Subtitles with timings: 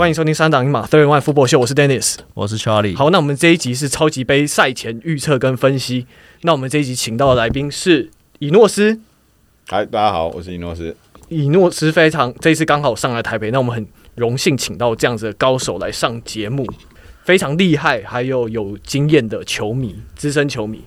[0.00, 2.96] 欢迎收听三档一马 and One Football Show，我是 Dennis，我是 Charlie。
[2.96, 6.06] 好，那我们这一集是超级杯赛前预测跟分析。
[6.40, 8.08] 那我们这一集请到的来宾是
[8.38, 8.98] 以诺斯。
[9.68, 10.96] 嗨，大家好，我是以诺斯。
[11.28, 16.66] 以诺斯非常这一次刚好上来台北，那我们很荣幸请到这样子的高手来上节目，
[17.24, 20.82] 非常厉害，还有有经验的球迷，资深球迷。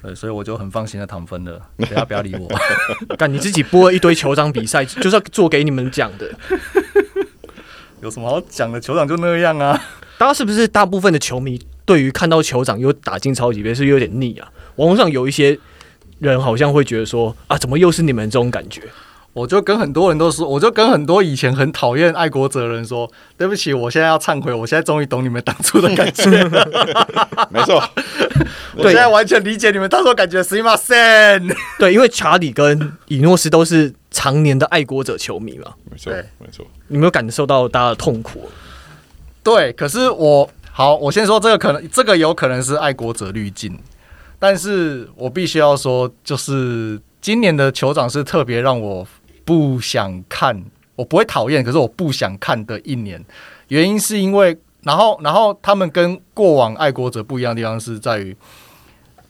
[0.00, 2.48] 对，所以我就很放心的躺 分了，大家不要理我。
[3.18, 6.32] 干你自己播了一堆酋长比赛，就是要做给你们讲的。
[8.01, 8.81] 有什么好讲的？
[8.81, 9.79] 酋长就那样啊。
[10.17, 14.47] 大家是不是大部分的球迷对于看到酋长又打进超级杯是有点腻啊？
[14.75, 15.57] 网络上有一些
[16.19, 18.81] 人好像会觉得说啊，怎么又是你们这种感觉？
[19.33, 26.29] 我就跟很多人都说，我就跟很多以前很讨厌爱国者的人说，对不起，我现在要忏悔，我现在终于懂你们当初的感觉。
[27.49, 27.83] 没错，
[28.75, 30.43] 我现在完全理解你们当初感觉。
[30.43, 31.55] すみません。
[31.79, 35.74] 对，因为查理跟以诺斯都是 常年的爱国者球迷嘛。
[35.90, 36.66] 没错，没错。
[36.88, 38.48] 你有没有感受到大家的痛苦？
[39.42, 43.78] 对，可是我好，我先说这个可能，这个有可能是爱国者滤镜，
[44.38, 49.06] 但是我必须要说，就是今年的酋长是特别让我。
[49.48, 50.62] 不想看，
[50.94, 53.24] 我不会讨厌，可是我不想看的一年，
[53.68, 58.36] 原因是因为，然后，然后他们跟过往爱国者不一样的地方是在于，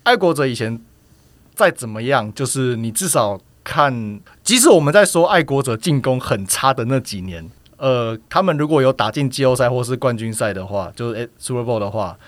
[0.03, 0.77] 爱国者以前
[1.55, 12.19] 再怎么样，就是你至少看，即使我们在说爱国者进攻很差的那几年，呃，他们如果有打进季后赛或是冠军赛的话，就是 Super Bowl 的话，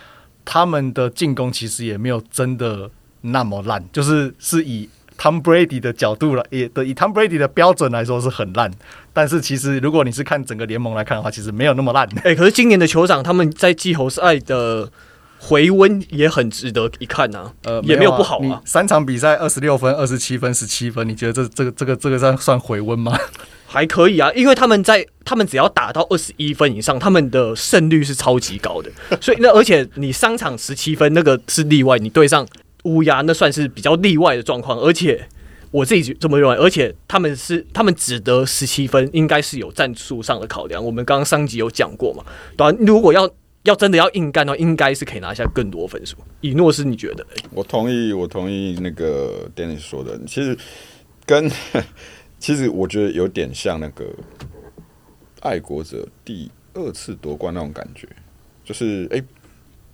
[0.45, 2.91] 他们的进攻其实也没有真的
[3.23, 4.91] 那么烂，就是是以。
[5.23, 8.71] Tom Brady 的角度了，也的以 Tom Brady 的标准来说是很烂，
[9.13, 12.09] 但是其实如果你是看整个联盟来看的话，其实没有那么烂。
[12.25, 14.91] 哎、可是今年的酋长他们在季后赛的
[15.41, 18.61] 回温也很值得一看呐、啊，呃，也没有不好啊。
[18.65, 23.19] 三场比赛二十六分、二十七分、十七分，你觉得这这个这个这个算算回温吗？
[23.67, 28.91] 还可以啊，因为他们在他们只要打到二十一分以上，他们的胜率是超级高的。
[29.21, 32.47] 所以那而且你三场十七分那个是例外，你对上。
[32.85, 35.29] 乌鸦那算是比较例外的状况，而且
[35.71, 40.83] 我自己这么认为，而且他们是他们只得十七分，应该是有战术上的考量。
[40.83, 42.25] 我们刚刚上集有讲过嘛，
[42.57, 42.79] 对吧？
[42.81, 43.29] 如果要
[43.65, 46.17] 要真的要硬干的话，应该是可以拿下更多分数。
[46.41, 47.27] 以诺斯，你觉得？
[47.53, 50.19] 我同意，我同意那个 Dennis 说的。
[50.27, 50.57] 其实
[51.27, 51.51] 跟
[52.39, 54.07] 其实我觉得有点像那个
[55.41, 58.09] 爱国者第二次夺冠那种感觉，
[58.65, 59.17] 就是哎。
[59.17, 59.25] 欸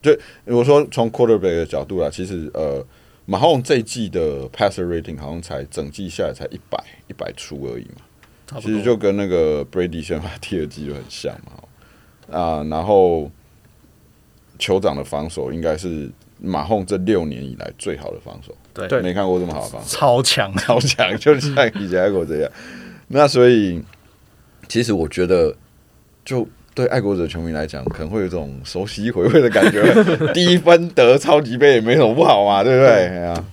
[0.02, 2.84] 就如果说从 quarterback 的角度啊，其实呃，
[3.24, 6.78] 马洪这一季的 passer rating 好像才整季下来才一百
[7.08, 12.38] 一百出而已嘛，其实就跟那个 Brady 先发第二季就很像嘛。
[12.38, 13.28] 啊，然后
[14.58, 22.50] 酋长的防守应该是马洪这六年以来最好的防守，对，没看过这么好的防守，超强 超强，就像以前爱国这样。
[23.08, 23.82] 那所以
[24.68, 25.54] 其实我觉得
[26.24, 26.46] 就。
[26.76, 29.82] 对爱国者球迷来讲，可能会有一种熟悉回味的感觉。
[30.34, 32.90] 第一分得超级杯也没什么不好嘛，对不对？
[32.90, 33.44] 哎呀，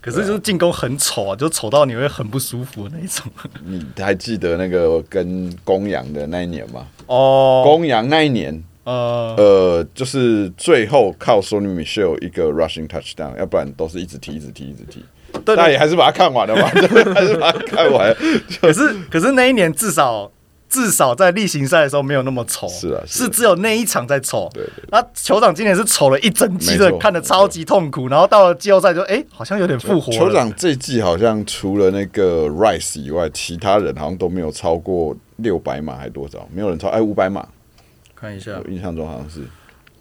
[0.00, 3.30] 可是就是进攻很丑啊，就丑到你会很不舒服的那一种。
[3.66, 6.86] 你还记得那个跟公羊的那一年吗？
[7.04, 15.04] 哦，公羊那一年，呃呃，就是最后靠 Sony Michel 一个 rushing touchdown，要不然都是一直踢，一直踢，一直踢。
[15.44, 16.68] 但也还是把它看完了嘛，
[17.14, 18.14] 还是把它看完。
[18.60, 20.30] 可是可是那一年至少。
[20.66, 24.50] 至少在例行赛的时候没有那么丑，是啊，是只有那一场在丑。
[24.52, 28.08] 对，那酋长今年是丑了一整季的，看得超级痛苦。
[28.08, 30.12] 然后到了季后赛就哎，好像有点复活。
[30.12, 37.46] 酋长这季好像除了那个 Rice 以外，其他人好像都没有超过六百码还多少，没有人超哎五百码。
[38.24, 39.42] 看一下，我印象中好像是。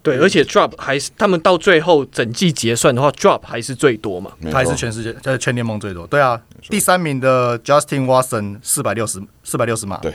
[0.02, 6.06] 对，而且 Drop 还是他们到最后整季结算的话，Drop 还是最多嘛，他还是全世界在全联盟最多。
[6.08, 9.98] 对啊，第三名的 Justin Watson 四百六十四百六十码。
[9.98, 10.14] 对。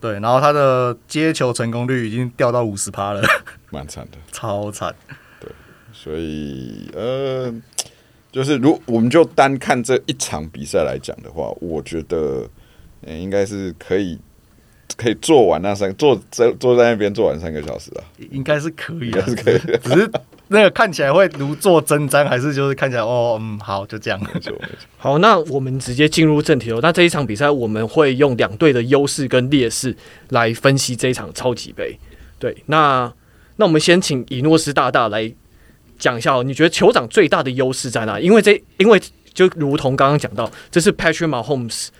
[0.00, 3.22] 对，然后他的接球成功率已经掉到五十趴了，
[3.70, 4.94] 蛮惨的，超惨。
[5.38, 5.52] 对，
[5.92, 7.52] 所以呃，
[8.32, 12.48] 就是如我们就单看这一场比赛来讲的话，我觉得
[13.02, 14.18] 呃应该是可以
[15.00, 20.10] 可以做完那三坐在坐在那边做完三个小时啊，应该是可以的，是可以的，只是。
[20.52, 24.20] 那个看起来会如坐针毡，还是就是看起来哦，嗯，好，就这样。
[24.98, 26.80] 好，那我们直接进入正题哦。
[26.82, 29.96] 那这一场比赛，我们会用两队的优势跟劣势
[30.30, 31.96] 来分析这一场超级杯。
[32.40, 33.12] 对，那
[33.54, 35.32] 那我们先请以诺斯大大来
[36.00, 36.42] 讲一下哦。
[36.42, 38.18] 你觉得酋长最大的优势在哪？
[38.18, 39.00] 因为这，因为
[39.32, 41.90] 就如同刚刚讲到，这是 Patrick Mahomes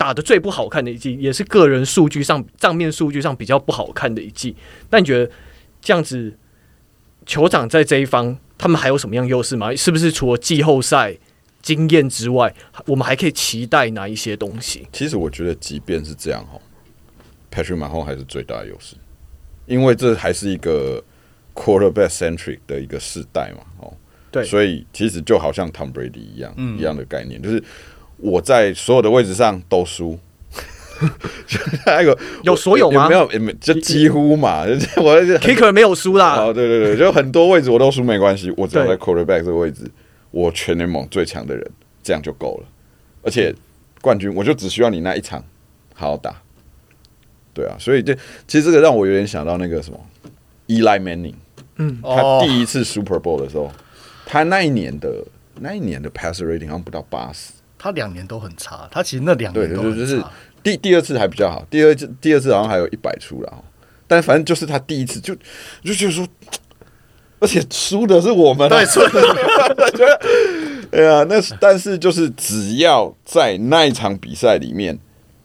[0.00, 4.56] 打的最不好看的一季，也是个人数据上账面数据上比较不好看的一季。
[4.88, 5.30] 那你觉得
[5.82, 6.34] 这样子？
[7.26, 9.72] 酋长在这一方，他们还有什么样优势吗？
[9.76, 11.14] 是不是除了季后赛
[11.60, 12.52] 经验之外，
[12.86, 14.88] 我们还可以期待哪一些东西？
[14.90, 16.58] 其实我觉得，即便是这样哈
[17.52, 18.96] ，Patrick Mahomes 还是最大的优势，
[19.66, 21.04] 因为这还是一个
[21.54, 23.92] quarterback centric 的一个世代嘛，哦，
[24.32, 27.62] 对，所以其实就好像 Tom Brady 一样，嗯、一样的概念，就是
[28.20, 30.18] 我在所有的位置上都输。
[31.86, 33.04] 那个有所有吗？
[33.04, 34.64] 有没有，没，就几乎嘛。
[35.00, 36.34] 我 Kicker 没有输啦。
[36.34, 39.90] 哦，对对对，就很多位置我都输没关系，我只要在 quarterback 这个位置，
[40.30, 41.70] 我全联盟最强的人，
[42.02, 42.68] 这样就够了。
[43.22, 43.54] 而且
[44.02, 45.42] 冠军，我就只需要你那一场
[45.94, 46.36] 好好打。
[47.54, 48.14] 对啊，所以这
[48.46, 49.98] 其实这个让我有点想到那个什么
[50.66, 51.34] Eli Manning，
[51.76, 53.72] 嗯，他第一次 Super Bowl 的时候，
[54.26, 55.24] 他那一年的
[55.60, 57.54] 那一年的 passer rating 好像不到八十。
[57.82, 59.96] 他两年都很差，他其实那两年都很差。
[59.96, 60.22] 就是
[60.62, 63.64] 第第二次还比较好，第二次第二次好像还有一百出了，
[64.06, 65.34] 但反正就是他第一次就
[65.82, 66.28] 就觉得说，
[67.38, 70.20] 而且输的是我们，对，输的，觉得，
[70.92, 74.98] 哎呀，那但是就是只要在那一场比赛里面，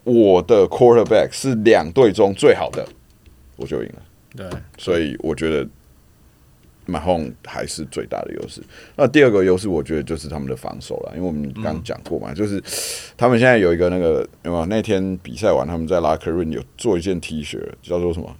[0.04, 2.86] 我的 quarterback 是两队中最好的，
[3.56, 4.02] 我就赢了。
[4.36, 4.46] 对，
[4.76, 5.66] 所以我觉得。
[6.86, 8.62] Mahomes 还是最大的优势。
[8.94, 12.62] 那第二个优势，我觉得就是他们的防守了，因为我们刚讲过嘛，嗯、就是
[13.16, 14.66] 他们现在有一个那个，有没有？
[14.66, 18.36] 那天比赛完，他们在 Locker Room 有做一件 T 恤，叫做什么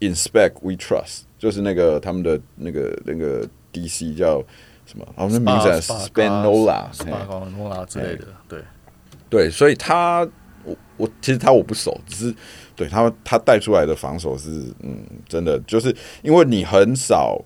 [0.00, 4.42] ？Inspect We Trust，就是那个他们的那个那个 DC 叫
[4.86, 5.06] 什么？
[5.14, 8.26] 他们的名字是 Spagnola，Spagnola 之类的。
[8.48, 8.60] 对
[9.28, 10.26] 对，所以他
[10.64, 12.34] 我我其实他我不熟，只是
[12.74, 14.50] 对他他带出来的防守是
[14.82, 17.44] 嗯，真的就是因为你很少。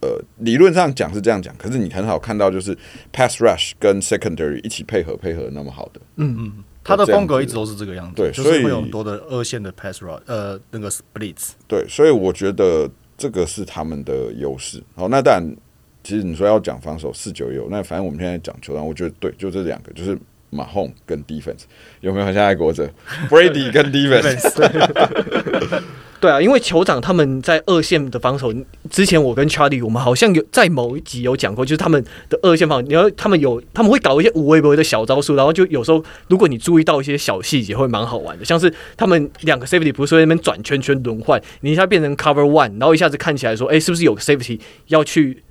[0.00, 2.76] 呃，理论上讲是这样讲，可是你很好看到就是
[3.12, 6.00] pass rush 跟 secondary 一起配合配合那么好的。
[6.16, 11.52] 嗯嗯，他的风格一直都是这个样子，对，所以会有很多的二线的 pass rush，呃，那个 splits。
[11.66, 14.82] 对，所以我觉得这个是他们的优势。
[14.94, 15.56] 好，那当然，
[16.04, 20.16] 其实你说要讲防守四九有，那反正我们现在讲球场，我觉得对，就这两个，就是
[20.52, 21.62] Mahomes 跟 defense
[22.00, 22.88] 有没有很像爱国者
[23.28, 25.82] Brady 跟 defense。
[26.18, 28.50] 对啊，因为酋长他们在二线的防守，
[28.90, 38.44] 之前我跟 Charlie 我们好像有在某一集有讲过，就是他们的二线防守，你要他们有他们会搞一些无微不微的小招数，然后就有时候如果你注意到一些小细节，会蛮好玩的。
[38.46, 45.42] 像是他们两个 safety 不是在那边转圈圈轮换，你一下变成 cover one，然后一下子看起来说，哎，是不是有个 safety 要去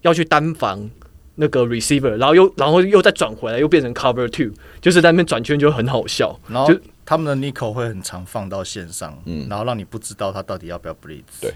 [0.00, 0.88] 要去单防
[1.36, 6.80] 那个 receiver，然后又然后又再转回来，又变成 cover two，就是在那边转圈就很好笑，然后就。
[7.06, 11.38] 他们的 Nico 会很常放到线上，嗯，然后让你不知道他到底要不要 Blitz。
[11.38, 11.52] 对，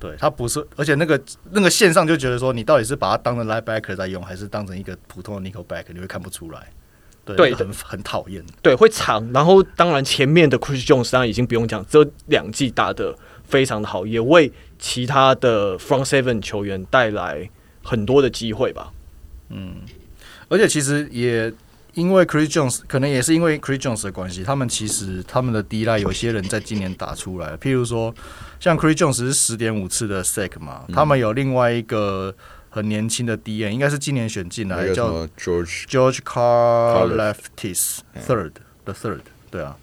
[0.00, 1.20] 对他不是，而且那个
[1.52, 6.66] 那个线上就觉得说，你到底是把它当成 Linebacker 在用，还是当成一个普通的 Nico Back，你会看不出来。
[7.24, 8.44] 对，对很很讨厌。
[8.60, 9.24] 对，会长。
[9.32, 17.48] 然后当然前面的 Chris Jones 当然已经不用讲，这两季打的非常的好，也为其他的 Front Seven 球员带来
[17.84, 18.92] 很多的机会吧。
[19.50, 19.82] 嗯，
[20.48, 21.52] 而且其实也。
[21.94, 28.14] 因为 Chris Jones 可能也是因为 Chris Jones 的关系，他们其实他们的 D-line 有些人在今年打出来，譬如说
[28.60, 32.32] 像 Chris Jones 是十点五次的 sack 嘛，嗯、他们有另外一个
[32.70, 38.52] 很年轻的 D-end，应该是今年选进来叫 George George Karlaftis third
[38.84, 39.76] the third，对啊，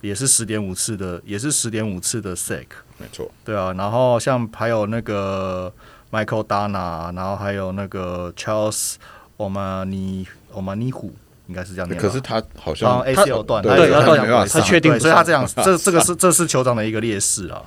[0.00, 5.70] 也是十点五次的，也是十点五次的 sack，没错，对啊，然后像还有那个
[6.10, 8.94] Michael Dana，然后还有那个 Charles
[9.36, 11.10] Omani Omanihu。
[11.48, 17.62] 应该是这样的，可是他好像 ACL 断，对，他断，他确定，所以他这样， 这这个是这是酋长的一个劣势啊，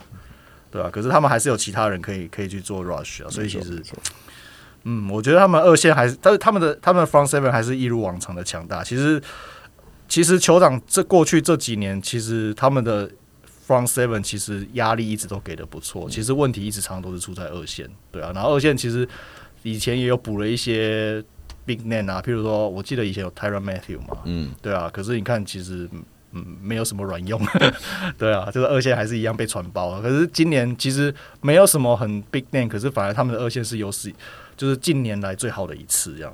[0.69, 0.87] 对吧？
[0.91, 3.81] 可是他们还是有其他人可以可以去做 rush 啊，所以其实，
[4.83, 8.83] 嗯，我觉得他们二线还是，但是他们的他们的 front seven 还是一如往常的强大。
[8.83, 9.19] 其实，
[10.07, 13.09] 其实酋长这过去这几年，其实他们的
[13.71, 16.09] front seven 其实压力一直都给的不错。
[16.09, 18.31] 其实问题一直常常都是出在二线，对啊。
[18.35, 19.07] 然后二线其实
[19.63, 21.23] 以前也有补了一些。
[21.63, 25.87] Big name 啊，譬如说，我记得以前有 Tyrann Mathieu 嘛，嗯，对啊，可是你看，其实
[26.31, 27.39] 嗯，没有什么卵用，
[28.17, 30.01] 对啊，就是二线还是一样被传爆了。
[30.01, 34.11] 可是今年其实没有什么很 big name，可是反而他们的二线是有史，
[34.61, 36.31] 就是近年来最好的一次这样。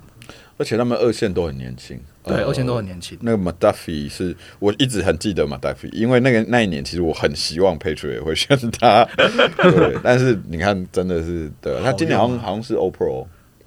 [0.58, 3.18] 而且他们二线都很年轻，对，二线都很年轻。
[3.22, 13.26] 那个 McDuffie 是我一直很记得 McDuffie，因为那个那一年其实我很希望 Patriot 会选他， 对，但是你看真的是，对，他今年好像好像是 All Pro。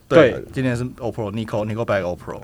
[0.09, 2.43] 对，对，今年是 Pro Nico Nico Back All Pro，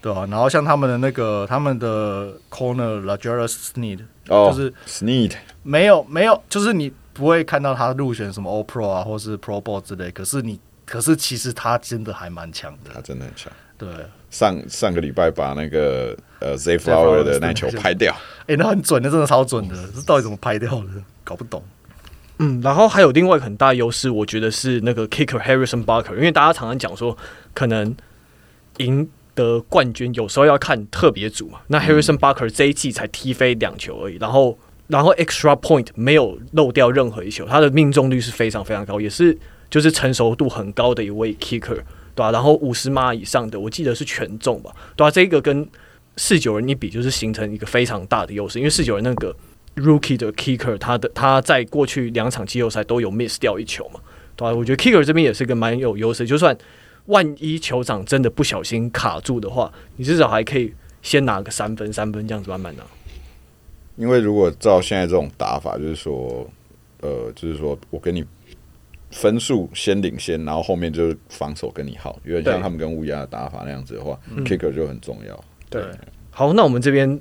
[0.00, 0.26] 对吧、啊？
[0.28, 10.10] 然后像他们的那个他们的 Corner L'Jarius Sneed，就是 Sneed，没有没有，就是你不会看到他入选什么 All Pro 啊，或是 Pro Bowl 之类。
[10.10, 13.52] 可是你，可是其实他真的还蛮强的，他真的很强。
[13.78, 13.88] 对，
[14.30, 20.88] 上上个礼拜把那个呃 Zay Flower 的那球拍掉，哎、欸，那很准的，真的超准的，这到底怎么拍掉的？
[21.24, 21.62] 搞不懂。
[22.38, 27.16] 嗯，然后还有另外一个很大优势，我觉得是那个 Kicker Harrison Butker，因为大家常常讲说，
[27.54, 27.94] 可能
[28.78, 31.60] 赢得冠军有时候要看特别组嘛。
[31.66, 39.36] 那 Harrison Butker 这一季才踢飞两球而已，然后然后 extra point 没有漏掉任何一球，他的命中率是非常非常高，也是
[39.72, 41.76] 就是成熟度很高的一位 kicker，
[42.14, 45.10] 对吧、然后五十码以上的，我记得是全中吧，对吧、啊？
[45.10, 45.66] 这个跟
[46.18, 49.34] 四九人一比，就是形成一个非常大的优势，因为四九人那个
[49.76, 53.98] rookie 的 kicker，他的他在过去两场季后赛都有 miss 掉一球嘛，
[54.36, 54.54] 对吧、啊？
[54.54, 56.54] 我觉得 kicker 这边也是一个蛮有优势，就算
[57.06, 62.82] 万一酋长真的不小心卡住的话，你至少还可以先拿个三分，三分这样子慢慢拿。
[63.96, 66.46] 因为如果照现在这种打法，就是说，
[67.00, 68.22] 呃，就是说我给你
[69.12, 75.44] 分数先领先，然后后面就是防守跟你耗，有点像他们跟乌鸦的打法那样子的话，kicker 就很重要。
[75.70, 75.82] 对，
[76.30, 77.20] 好，那我们这边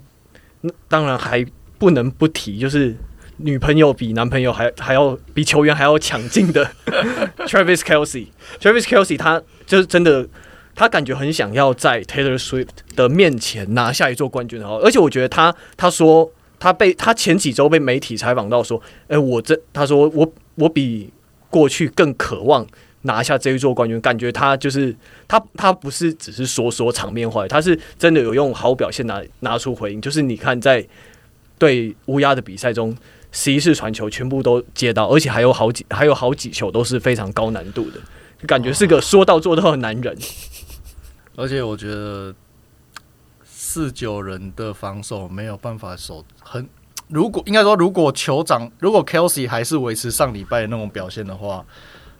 [0.87, 1.45] 当然还
[1.77, 2.95] 不能不提，就是
[3.37, 6.65] 女朋友比男朋友还还要比球员还要抢镜的
[7.45, 10.27] Travis Kelce，Travis Kelsey 他就是真的。
[10.73, 21.11] 他感觉很想要在 Taylor Swift 的面前拿下一座冠军，然后，而且我觉得他他说他被他前几周被媒体采访到说，哎、欸，我这他说我我比
[21.51, 22.65] 过去更渴望
[23.03, 24.95] 拿下这一座冠军，感觉他就是
[25.27, 30.87] 他他不是只是说说场面话，他是真的有用好表现拿拿出回应，就是你看在
[31.59, 32.95] 对乌鸦的比赛中，
[33.31, 37.99] 十一次传球全部都接到，而且还有好几还有好几球都是非常高难度的，
[38.47, 40.17] 感觉是个说到做到的男人。
[41.37, 42.35] 而且我觉得
[43.45, 46.67] 四九人的防守没有办法守很，
[47.11, 51.65] 如果应该说，如果酋长如果 Kelsey 还是维持上礼拜的那种表现的话，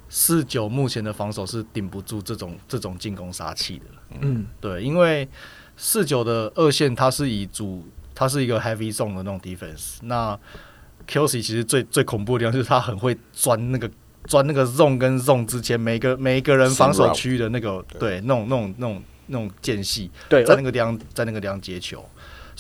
[0.10, 3.86] 四九目前的防守是顶不住这种这种进攻杀气的。
[4.22, 5.28] 嗯，对，因为
[5.76, 9.98] 四九的二线它是以主，它是一个 heavy zone 的那种 defense。
[10.04, 10.38] 那
[11.08, 13.90] Kelsey 其实最最恐怖的地方就是他很会钻那个。
[14.28, 22.06] 钻那个 zone 跟 zone 之间，每个每一个人防守区域的那个对那种那种那种那种间隙，对，在那个地方在那个地方接球，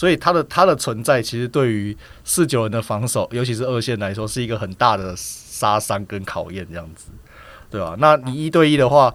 [0.01, 7.11] 所以他的他的存在其实对于四九人的防守，尤其是二线来说，是一个很大的杀伤跟考验，这样子，
[7.69, 7.95] 对吧？
[7.99, 9.13] 那你一对一的话。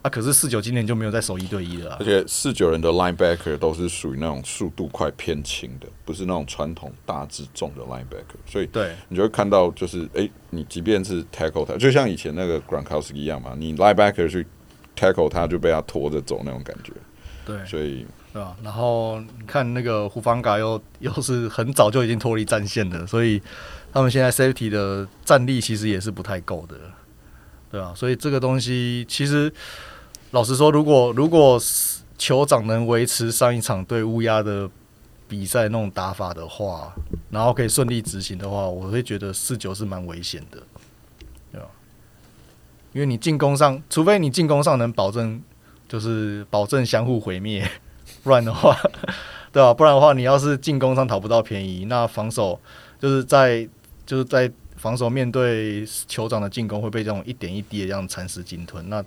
[0.00, 0.10] 啊！
[0.10, 14.46] 可是四九今年就没有在守一对一了，啊，而且四九人的 linebacker 都是属于那种速度快偏轻的，不是那种传统大致重的 linebacker，所以对你就会看到就是哎，欸，你即便是 tackle 他，就像以前那个 Gronkowski 一样嘛，你 linebacker 去
[14.94, 16.92] tackle 他，就被他拖着走那种感觉。
[17.46, 18.54] 对，所以对吧？
[18.62, 23.40] 然后你看那个胡方嘎又 又是很早就已经脱离战线的，所以
[23.92, 26.76] 他们现在 safety 的战力其实也是不太够的，
[27.70, 27.94] 对吧？
[27.96, 29.50] 所以这个东西其实。
[30.30, 31.60] 老实说，如果如果
[32.18, 34.68] 酋长能维持上一场对乌鸦的
[35.28, 36.92] 比赛那种打法的话，
[37.30, 40.60] 然后可以顺利执行的话，我会觉得四九是蛮危险的，
[41.52, 41.68] 对吧？
[42.92, 45.40] 因为你进攻上，除非你进攻上能保证，
[45.86, 47.70] 就是保证相互毁灭，
[48.24, 48.76] 不然的话，
[49.52, 49.72] 对吧？
[49.72, 52.58] 不然的话，你要是进攻上讨不到便宜，那防守
[52.98, 53.68] 就是在
[54.04, 59.04] 就是在防守面对酋长的进攻会被这种一点一滴的这样蚕食鲸吞，那。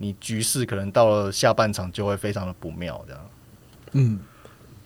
[0.00, 3.20] 你局势可能到了下半场就会非常的不妙，这样。
[3.94, 4.20] 嗯，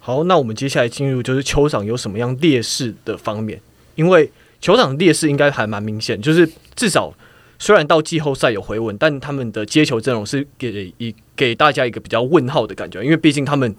[0.01, 3.61] 好，那我们接下来进入就是酋长有什么样劣势的方面，
[3.95, 7.13] 因为酋长劣势应该还蛮明显，就是至少
[7.63, 13.73] 虽然到季后赛有回稳，但他们的接球阵容是给一给大家一个比较问号的感觉，因为毕竟他们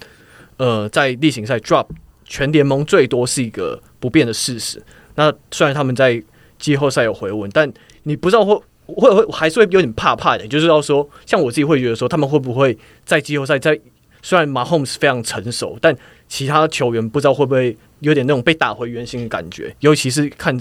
[0.56, 1.88] 呃在例行赛 drop
[2.24, 4.82] 全联盟最多是一个不变的事实。
[5.16, 6.24] 那虽然他们在
[6.58, 7.70] 季后赛有回稳，但
[8.04, 8.58] 你不知道会。
[8.86, 13.80] 会会还是会有点怕怕的，就是要说，像我自己会觉得说，他们会不会在季后赛，在
[14.22, 15.96] 虽然马 Mahomes 非常成熟，但
[16.28, 20.60] 其他球员不知道会不会有点那种被打回原形的感觉，尤其是看，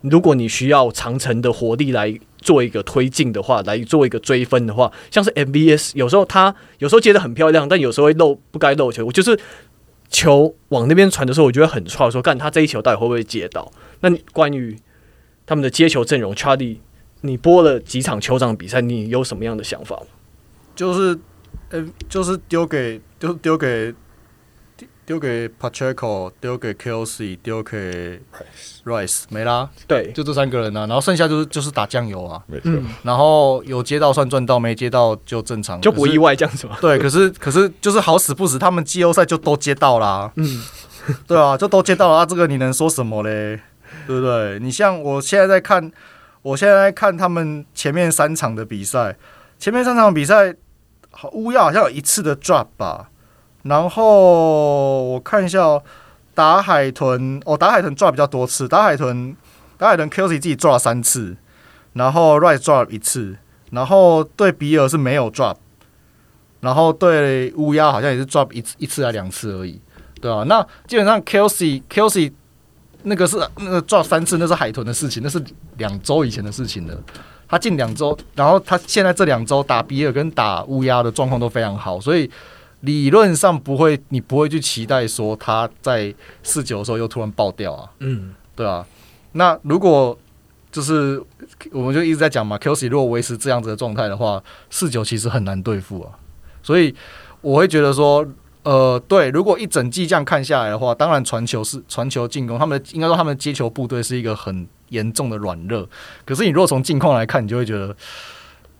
[0.00, 2.16] 如果你需要长程的火力来
[2.46, 9.36] 做一个推进的话，来做一个追分的话，像是 MVS 有时候他有时候接得很漂亮，但有时候会漏不该漏球，我就是
[10.08, 13.72] 球往那边传的时候，我觉得很差，说干他这一球到底会不会接到？
[14.02, 14.78] 那关于
[15.44, 16.78] 他们的接球阵容，Charlie。
[17.22, 20.00] 你播了几场酋长比赛，你有什么样的想法？
[20.76, 21.18] 就是，
[21.70, 23.92] 呃，就是丢给丢丢给
[25.06, 28.20] 丢给 Pacheco，丢给 Kelsey，丢给
[28.84, 29.70] Rice，没啦。
[29.86, 32.42] 对，就这三个人啊，然后剩下就是就是打酱油啊。
[32.46, 32.72] 没错。
[33.04, 36.76] 然后有接到算赚到，没接到就正常，就不意外这样子嘛。
[36.80, 40.30] 对，可是可是就是好死不死，他们季后赛就都接到啦。
[40.34, 40.62] 嗯，
[41.26, 43.60] 对啊，就都接到了啊，这个你能说什么嘞？
[44.06, 44.58] 对不对？
[44.58, 45.90] 你像我现在在看。
[46.42, 49.16] 我现在看他们前面三场的比赛，
[49.58, 50.54] 前面三场比赛，
[51.32, 53.10] 乌鸦好像有一次的 drop 吧，
[53.68, 55.82] 然后我看一下哦，
[56.34, 59.34] 打海豚哦，打海豚抓比较多次，打海豚
[59.76, 61.36] 打海豚 Kelce 自己抓了三次，
[61.94, 63.36] 然后 Rice drop 一次，
[63.70, 65.56] 然后对比尔是没有 drop，
[66.60, 69.80] 然后对乌鸦好像也是 drop 一次一次还两次而已，
[70.20, 72.32] 对啊，那基本上 Kelce Kelce
[73.02, 75.42] 那个是那个抓三次，那是海豚的事情，那是
[75.76, 76.96] 两周以前的事情了。
[77.48, 82.28] 他近两周，然后他现在这两周打比尔跟打乌鸦的状况都非常好，所以
[82.86, 87.90] 理论上不会，你不会去期待说他在四九的时候又突然爆掉啊。
[87.98, 88.86] 嗯，对啊。
[89.32, 90.18] 那如果
[90.72, 91.22] 就是
[91.72, 96.12] 我们就一直在讲嘛，Kelce 如果维持这样子的状态的话，四九其实很难对付啊。
[96.62, 96.94] 所以
[97.42, 98.26] 我会觉得说，
[98.62, 105.88] 呃，对，如果一整季这样看下来的话，当然传球是传球进攻，他们应该说他们接球部队是一个很严重的软弱。
[106.24, 107.96] 可是你如果从近况来看，你就会觉得，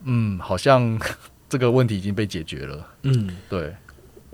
[0.03, 0.99] 嗯，好像
[1.47, 2.87] 这个问题已经被解决了。
[3.03, 3.75] 嗯，对。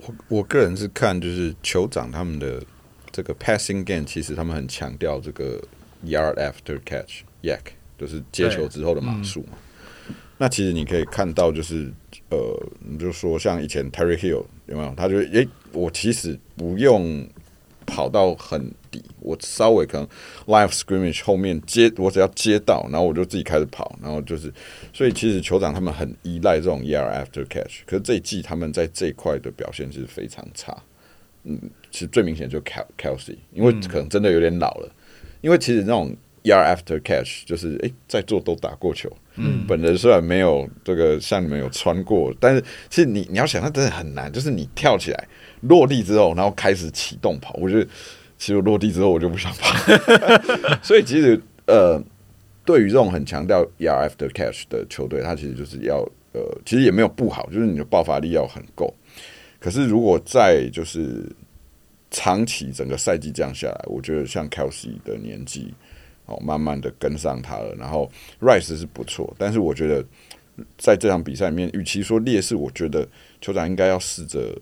[0.06, 2.62] 我我个人是看，就是酋长他们的
[3.10, 5.60] 这个 passing game，其实他们很强调这个
[6.04, 7.60] yard after catch yak，
[7.98, 9.58] 就是接球之后的码数嘛。
[10.08, 11.92] 嗯、那其实你可以看到，就是
[12.30, 14.94] 呃，你就说像以前 Tyreek Hill 有没有？
[14.96, 17.28] 他就诶、欸，我其实不用。
[17.86, 20.08] 跑到很低，我稍微可能
[20.46, 24.52] live scrimmage 后面接，我只要接到，然后我就自己开始跑，然后就是，
[24.92, 30.76] 所以其实酋长他们很依赖这种 yard after catch，可是这一季他们在这一块的表现其实非常差。
[31.44, 31.60] 嗯，
[31.90, 34.90] 其实最明显就 Kelce，因为可能真的有点老了，
[35.42, 45.28] 因为其实那种 yard after catch 就是诶，在座都打过球，嗯，本人虽然没有这个像你们有穿过，但是其实你你要想，它真的很难，就是你跳起来。
[45.62, 47.54] 落地之后，然后开始启动跑。
[47.54, 47.88] 我觉得，
[48.36, 49.74] 其实落地之后我就不想跑。
[50.82, 51.98] 所以其实，呃，
[52.66, 58.94] 对于这种很强调 yard after catch 的球队，它其实就是要，呃，其实也没有不好，就是你的爆发力要很够。
[59.58, 61.24] 可是如果在就是
[62.10, 65.72] 长期整个赛季这样下来，我觉得像 Kelsey 的年纪，
[66.26, 67.74] 哦，慢慢的跟上他了。
[67.76, 70.04] 然后 Rice 是不错，但是我觉得
[70.78, 73.08] 在这场比赛里面，与其说劣势，我觉得
[73.40, 74.56] 酋长应该要试着。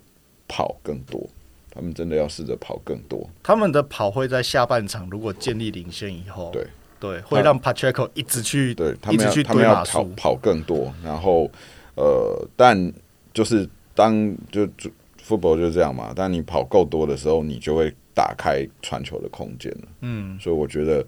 [0.48, 1.26] 跑更多，
[1.70, 3.26] 他们真的要试着跑更多。
[3.42, 6.66] 他们的跑会在下半场，如果建立领先以后，对
[7.00, 10.92] 对，会让 Pacheco 一直去，对他们要他们要跑跑更多。
[11.02, 11.50] 然后
[11.94, 12.92] 呃，但
[13.32, 14.90] 就是当就就
[15.26, 19.88] football 就是这样嘛，但你跑够多的时候，你就会打开传球的空间了。
[20.02, 21.02] 嗯，所以我觉得。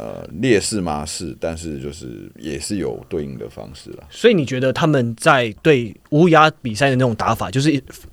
[0.00, 1.04] 呃，劣势吗？
[1.04, 4.08] 是，但是就是也是有对应的方式了。
[4.08, 7.70] 所以你觉得他们在对乌鸦比赛的那种打法，就是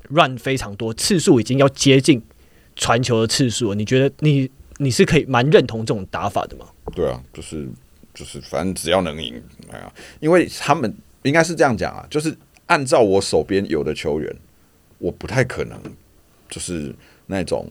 [0.10, 2.21] run 非常多次数，已经要接近
[2.76, 3.76] 传球的次数了？
[3.76, 6.65] 你觉得你你是可以蛮认同这种打法的吗？
[6.93, 7.65] 对啊，就是
[8.13, 14.36] 就是，反正只要能赢，哎呀，因为他们应该是这样讲啊，就是按照我手边有的球员，
[14.97, 15.80] 我不太可能
[16.50, 16.93] 就是
[17.28, 17.65] 那种。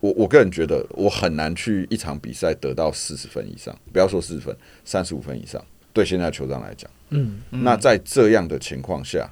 [0.00, 5.62] 我我个人觉得，我很难去一场比赛得到四十分以上，不要说四十分，三十五分以上。
[5.92, 9.28] 对现在球场来讲，嗯，那在这样的情况下，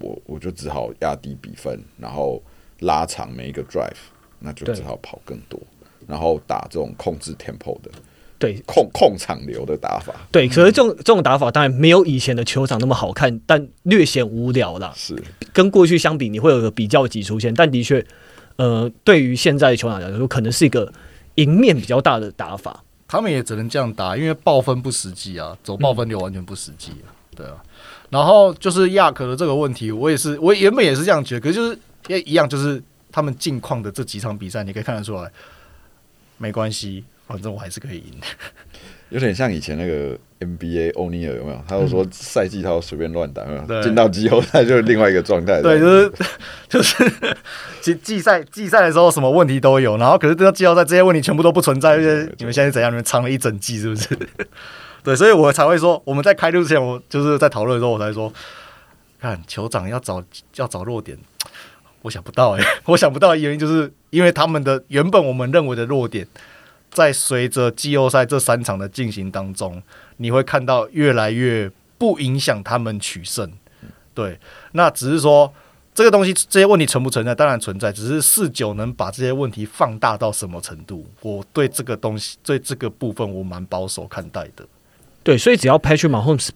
[0.00, 2.40] 我我就只好压低比分，然后
[2.78, 3.90] 拉长每一个 drive，
[4.38, 5.60] 那就只好跑更多，
[6.06, 7.90] 然后打这种控制 tempo 的，
[8.38, 10.14] 对，控控场流的打法。
[10.30, 14.92] 对，可是这种这种打法当然没有以前的球场那么好看，但略显无聊啦。
[14.94, 15.20] 是
[15.52, 18.06] 跟过去相比，你会有个比较级出现，但的确。
[18.56, 20.92] 呃，对于现在的球场来说，可能是一个
[21.36, 22.82] 赢面比较大的打法。
[23.06, 27.12] 他们也只能这样打，因为爆分不实际啊，走爆分流完全不实际啊。
[27.36, 27.62] 对啊，
[28.10, 35.30] 然后就是亚克的这个问题，我也是，我原本也是这样觉得，可是就是也一样，就是他们近况的这几场比赛，你可以看得出来，
[36.38, 38.20] 没关系，反正我还是可以赢。
[39.14, 41.64] 有点像以前那个 NBA 欧尼尔有没有？
[41.68, 43.44] 他就说赛季他要随便乱打，
[43.80, 45.62] 进到季后赛就是另外一个状态。
[45.62, 46.12] 对，就是
[46.68, 47.12] 就是
[47.80, 52.90] 季季赛季赛的时候什么问题都有，然后可是到季后赛这些问题全部都不存在，就是你们现在怎样？
[52.90, 54.18] 你们藏了一整季是不是？
[55.04, 58.32] 对，所以我才会说，我们在开录之前，我就是在讨论的时候，我才说，
[59.20, 60.20] 看酋长要找
[60.56, 61.16] 要找弱点，
[62.02, 66.26] 我想不到哎、欸，我想不到的原因就是因为他们的原本我们认为的弱点。
[66.94, 69.82] 在随着季后赛这三场的进行当中，
[70.16, 73.52] 你会看到越来越不影响他们取胜。
[74.14, 74.38] 对，
[74.72, 75.52] 那只是说
[75.92, 77.34] 这个东西这些问题存不存在？
[77.34, 81.04] 当然存在，只是四九能把这些问题放大到什么程度？
[81.20, 84.64] 我对这个东西，对这个部分，我蛮保守看待的。
[85.24, 86.50] 对，所以只要 Patrick Mahomes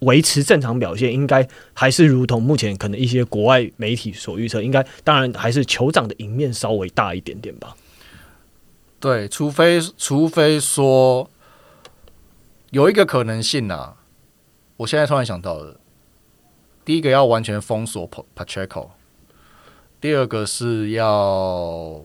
[0.00, 7.74] 维持正常表现，应该还是如同目前可能一些国外媒体所预测，应该当然还是酋长的赢面稍微大一点点吧。
[9.04, 11.28] 对，除非除非说
[12.70, 13.98] 有一个可能性啊，
[14.78, 15.78] 我现在突然想到了，
[16.86, 18.92] 第一个要完全封锁 Pacheco，
[20.00, 22.02] 第二个是要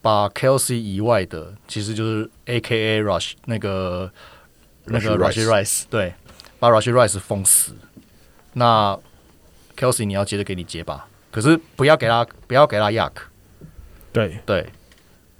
[0.00, 4.12] 把 Kelsey 以外的，其实就是 AKA Rush 那个
[4.84, 6.14] 那个 Rashee Rice，对，
[6.60, 7.74] 把 Rashee Rice 封死。
[8.52, 8.96] 那
[9.76, 13.14] Kelsey 你要接着给你接吧，可是不要给他不要给他 Yuck，
[14.12, 14.64] 对对。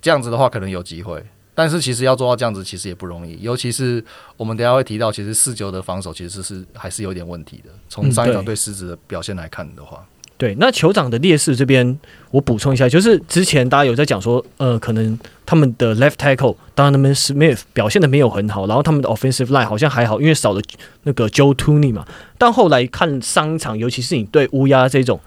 [0.00, 4.04] 这样子的话可能有机会，但是其实要做到这样子其实也不容易，尤其是
[4.36, 7.70] 我们等下会提到，其实四九的防守其实是还是有点问题的。
[7.88, 10.06] 从上一场对狮子的表现来看的话。
[10.36, 11.98] 对，那酋长的劣势这边，
[12.30, 20.62] 我补充一下，就是之前大家有在讲说，呃，可能他们的 left tackle 当然他们 Smith 表现的没有很好，然后他们的 offensive line 好像还好，因为少了
[21.02, 22.06] 那个 Joe Thuney 嘛。
[22.38, 25.18] 但后来看上一场，尤其是你对乌鸦这种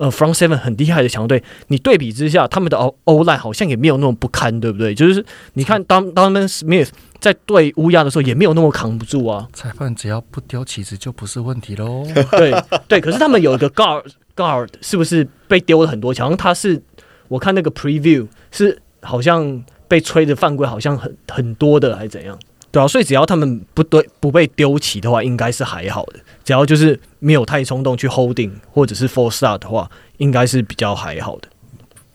[0.00, 4.94] 呃 front seven 很厉害的强队，你对比之下，他们的 O line 好像也没有那么不堪，对不对？
[4.94, 6.88] 就是你看 Donovan Smith
[7.20, 9.46] 在对乌鸦的时候，也没有那么扛不住啊。
[9.52, 12.06] 裁判只要不丢，旗子就不是问题喽。
[12.32, 12.54] 对
[12.88, 14.04] 对，可是他们有一个 guard。
[14.36, 16.24] Guard 是不是被丢了很多球？
[16.24, 16.82] 好像他是，
[17.28, 22.38] 我看那个 preview 是好像被吹的犯规，好像很很多的，还是怎样？
[22.72, 26.20] 对啊，所以只要他们不对不被丢弃的话，应该是还好的。
[26.44, 31.48] 只要就是没有太冲动去 holding 或者是 false start 的话，应该是比较还好的。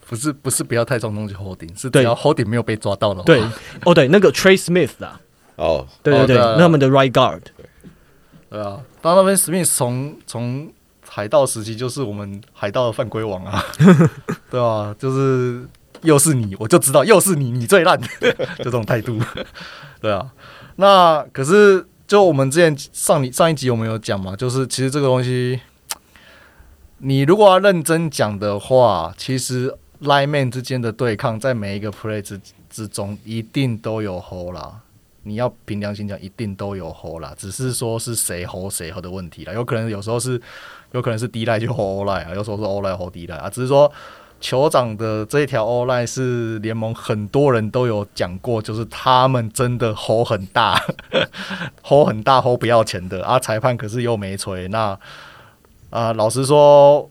[0.08, 3.24] 不是不是不要太冲动去 holding，是只要 holding 没有被抓到的话。
[3.24, 3.42] 对。
[3.84, 5.20] 哦对，那个 Trey Smith 啊，
[5.56, 5.86] 哦。
[6.02, 7.40] 对对对，那他们的 right guard，
[8.48, 10.72] 对啊，当那边 Smith 从从。
[11.08, 13.64] 海盗时期就是我们海盗的犯规王啊，
[14.50, 15.64] 对啊，就是
[16.02, 17.98] 又是你，我就知道又是你，你最烂，
[18.58, 19.18] 就这种态度，
[20.00, 20.32] 对啊。
[20.76, 25.60] 那可是就我们之前上你上一集我们有讲嘛，就是其实这个东西，
[26.98, 34.80] 你如果要认真讲的话，其实 lineman 之间的对抗，在每一个 play 之之中，一定都有 hold 啦。
[35.22, 39.52] 你要凭良心讲，一定都有 hold 啦，只是说是谁 hold 谁 hold 的问题啦。
[39.52, 40.40] 有可能有时候是，
[40.92, 43.50] 有可能是 D line 就 hold O line 啊，有时候是 O line hold D line 啊。
[43.50, 43.90] 只是说
[44.46, 50.80] 酋长的这条 O line 是联盟很多人都有讲过，就是他们真的吼很大
[51.82, 53.40] 吼很大吼不要钱的啊。
[53.40, 54.96] 裁判可是又没吹，那
[55.90, 57.10] 啊，老实说，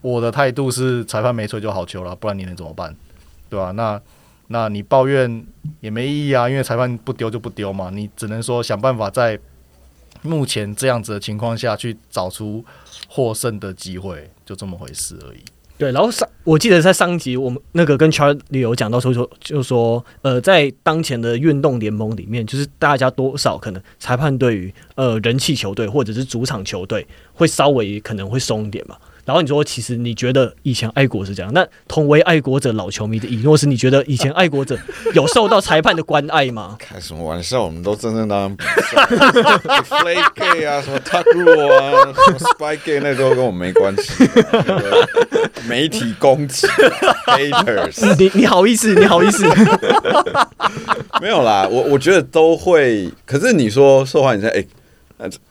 [0.00, 2.94] 我的态度是裁判没吹就好球了，不然你能怎么办？
[3.50, 3.72] 对吧？
[3.72, 4.00] 那。
[4.48, 5.44] 那你抱怨
[5.80, 9.36] 也没意义啊，因为裁判不丢就不丢嘛，你只能说想办法在
[10.22, 12.64] 目前这样子的情况下去找出
[13.08, 15.42] 获胜的机会，就这么回事而已。
[15.78, 28.96] 对，然后上我记得在上一集我们那个跟 Charlie 有讲到说说，就说呃，在当前的运动联盟里面，就是大家多少可能裁判对于呃人气球队或者是主场球队会稍微可能会松一点嘛。
[29.26, 31.52] 然后你说，其实你觉得以前爱国是这样？
[31.52, 34.78] 那同为爱国者老球迷的以诺斯，你觉得以前爱国者
[35.14, 36.76] 有受到裁判的关爱吗？
[36.80, 37.62] 开什么玩笑？
[37.64, 39.04] 我们都正正当当比赛
[39.66, 44.24] ，Deflate Gay 啊，什么 Tuck Rule 啊，什么 Spike Gay 那都跟我们没关系。
[45.68, 46.66] 媒体攻击
[47.26, 48.94] ，Haters， 你你好意思？
[48.94, 49.44] 你好意思？
[51.20, 53.10] 没有啦，我我觉得都会。
[53.24, 54.64] 可是你说受欢迎，哎。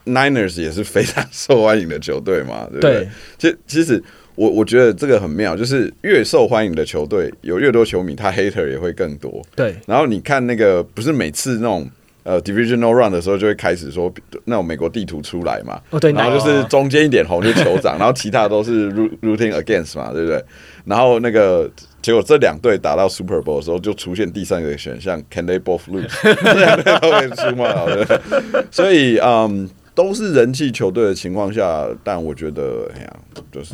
[0.06, 3.10] Niners 也是非常 受欢迎的球队嘛，对不对？
[3.38, 4.04] 其实其实
[4.36, 9.42] 我我觉得这个很妙，就是越受欢迎的球队有越多球迷，他 hater 也会更多。
[9.56, 11.90] 对，然后你看那个不是每次那种
[12.24, 14.14] 呃 divisional run 的时候就会开始说
[14.46, 20.44] 那种美国地图出来嘛，哦对，然后就是中间一点红就是酋长， 然后其他都是 rooting against 嘛，对不对？
[20.86, 21.70] 然后那个。
[22.06, 26.08] 结果这两队打到 Super Bowl 的时候，就出现第三个选项：Can they both lose？
[26.22, 27.74] 这两队都会输嘛？
[27.84, 28.64] 对。
[28.70, 33.18] 所以，嗯，都是人气球队的情况下，但我觉得，哎呀，
[33.52, 33.74] 就是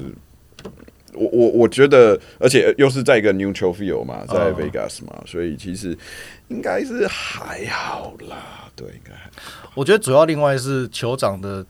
[1.13, 5.97] 我我我觉得，而且又是在一个 neutral field 嘛，在 Vegas 嘛，所以其实
[6.47, 8.71] 应该是还好啦。
[8.77, 9.11] 对，应该。
[9.73, 11.65] 我觉得主要另外是酋长的。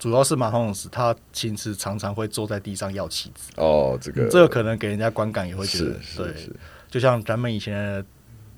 [0.00, 3.52] 主要是马洪斯，他其实常常会坐在地上要棋子。
[3.56, 6.34] 哦，这个、嗯、这个可能给人家观感也会觉得，对，
[6.90, 8.02] 就像咱们以前的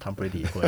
[0.01, 0.63] Tom Brady 会，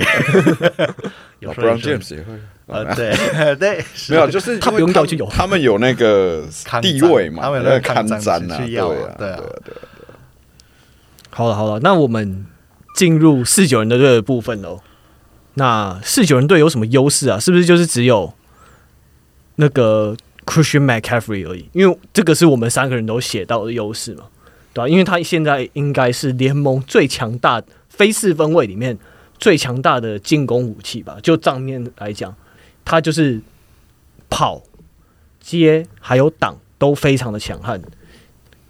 [1.38, 2.32] 有时候 James 也会，
[2.66, 3.14] 呃，对
[3.54, 6.44] 对，没有，就是他们用要求有，他们有那个
[6.82, 9.80] 地位嘛，他们有那个看瞻啊，对啊，对啊，对啊。
[11.30, 12.46] 好了好了，那我们
[12.96, 14.80] 进入四九人的队的部分喽。
[15.54, 17.38] 那四九人队有什么优势啊？
[17.38, 18.34] 是不是就是只有
[19.56, 24.24] 那个？Christian McCaffrey 而已，因为这个是我们三个人都写到的优势嘛，
[24.72, 24.88] 对吧、啊？
[24.88, 28.98] 因为他现在应该是联盟最强大非四分卫里面
[29.38, 31.18] 最强大的进攻武器吧？
[31.22, 32.34] 就账面来讲，
[32.84, 33.40] 他就是
[34.28, 34.62] 跑、
[35.40, 37.80] 接还有挡都非常的强悍，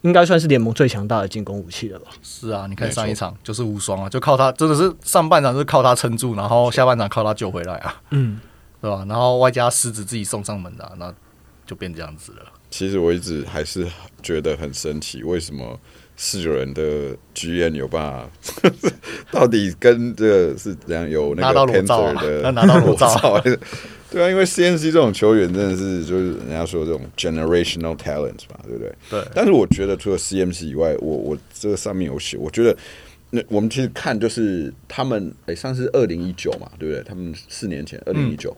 [0.02, 2.06] 应该算是联盟最强大的进攻武器了吧？
[2.22, 8.40] 是啊，你看上一场就是无双啊，就靠他，真的是上半场是靠他撑住，然后下半场靠他救回来啊，嗯，
[8.80, 9.04] 对吧？
[9.08, 11.12] 然后外加狮子自己送上门的、啊，那。
[11.66, 12.52] 就变这样子了。
[12.70, 13.86] 其实我一直还是
[14.22, 15.78] 觉得很神奇，为什么
[16.16, 18.70] 四九人的 GM 有办法？
[19.30, 23.40] 到底跟这个是怎样有那个 Panther 的拿到裸 照？
[24.10, 28.94] 对啊，因为 CMC 这种球员真的是就是人家说这种 generational talent 嘛，对不对？
[29.10, 29.24] 对。
[29.34, 32.76] 但是我觉得除了 CMC 以外，我我这个上面有写，我觉得
[33.30, 37.02] 那我们其实看就是他们，哎、欸，上次二零一九嘛，对不对？
[37.02, 38.56] 他们四年前二零一九，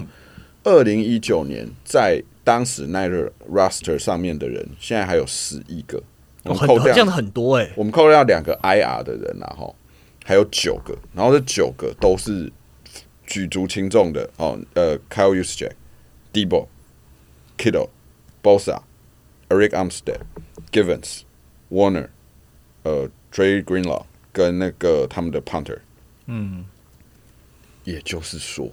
[0.66, 6.02] 二零一九年在当时那个 roster 上面的人，现在还有十一个，
[6.42, 9.74] 我们扣掉、哦、这样很多哎、欸，我们扣掉两个 IR 的人然后
[10.24, 12.52] 还有九个，然后这九个都是
[13.24, 14.28] 举足轻重的。
[14.36, 15.72] 哦，呃，Kyle Juszczyk、
[16.32, 16.66] Debo、
[17.56, 17.88] Kittle、
[18.42, 18.82] Bosa、
[19.48, 20.20] Arik Armstead、
[20.72, 21.20] Givens、
[21.70, 22.08] Warner，
[22.82, 24.04] 呃，Dre Greenlaw。
[24.32, 25.78] 跟那个他们的 punter，
[26.26, 26.66] 嗯，
[27.84, 28.70] 也就是说，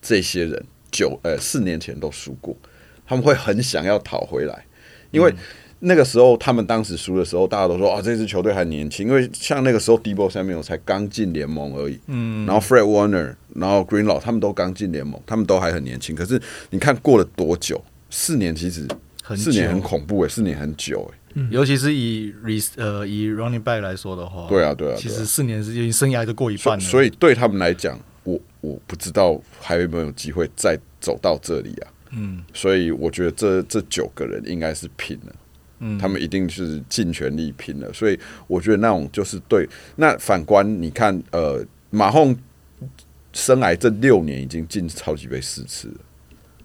[0.00, 0.64] 这些人
[0.94, 2.56] 九呃四年前都输过，
[3.04, 4.64] 他们会很想要讨回来，
[5.10, 5.34] 因为
[5.80, 17.82] 那个时候他们当时输的时候，大家都说啊，这支球队还年轻，因为像那个时候 Samuel 才刚进联盟而已，嗯，然后 Fred Warner，然后 Greenlaw 他们都刚进联盟，他们都还很年轻，可是你看过了多久？
[18.08, 18.86] 四年其实
[19.36, 21.48] 四年很恐怖哎、欸，四年很久哎、欸。
[21.50, 31.92] 尤其是以 re 呃以 running back 来说的话，对啊对啊，其实四年时间生涯都过一半了，所以对他们来讲，我我不知道还有没有机会再走到这里啊。
[32.10, 35.34] 嗯，所以我觉得这这九个人应该是拼了，
[35.80, 37.92] 嗯，他们一定是尽全力拼了。
[37.92, 39.68] 所以我觉得那种就是对。
[39.96, 42.36] 那反观你看，呃，马洪
[43.32, 45.94] 生来这六年已经进超级杯四次了。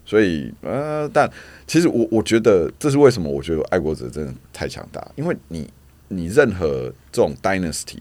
[0.06, 1.30] 所以，呃，但
[1.68, 3.30] 其实我我觉得这是为什么？
[3.30, 5.70] 我觉得爱国者真的太强大，因为你
[6.08, 7.98] 你任何这种 dynasty，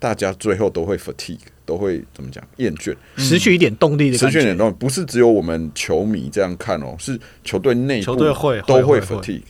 [0.00, 9.42] 大家最后都会 fatigue，都会怎么讲厌倦，失去一点动力的，失去一点动力，不是只有我们球迷这样看哦，是球队内部都会 fatigue。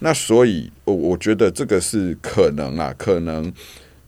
[0.00, 3.52] 那所以，我我觉得这个是可能啊，可能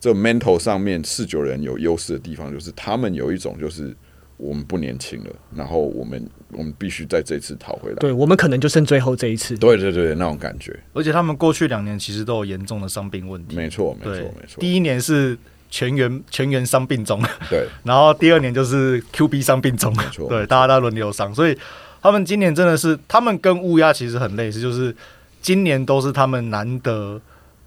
[0.00, 3.94] 这 mental 上面四九人有优势的地方，就是他们有一种就是。
[4.36, 7.96] 我们不年轻了，然后我们我们必须在这次讨回来。
[7.98, 9.56] 对，我们可能就剩最后这一次。
[9.56, 10.76] 对对对，那种感觉。
[10.92, 13.54] 而且他们过去两年其实都有严重的伤病问题。
[13.54, 14.58] 没错，没错，没错。
[14.58, 15.38] 第一年是
[15.74, 17.66] 全员全员伤病中，对。
[17.82, 20.28] 然后第二年就是 QB 伤病中，没错。
[20.28, 21.58] 对，大家都轮流伤，所以
[22.00, 24.94] 他们今年真的是，他们跟乌鸦其实很类似，就是
[25.42, 27.20] 今年都是他们难得。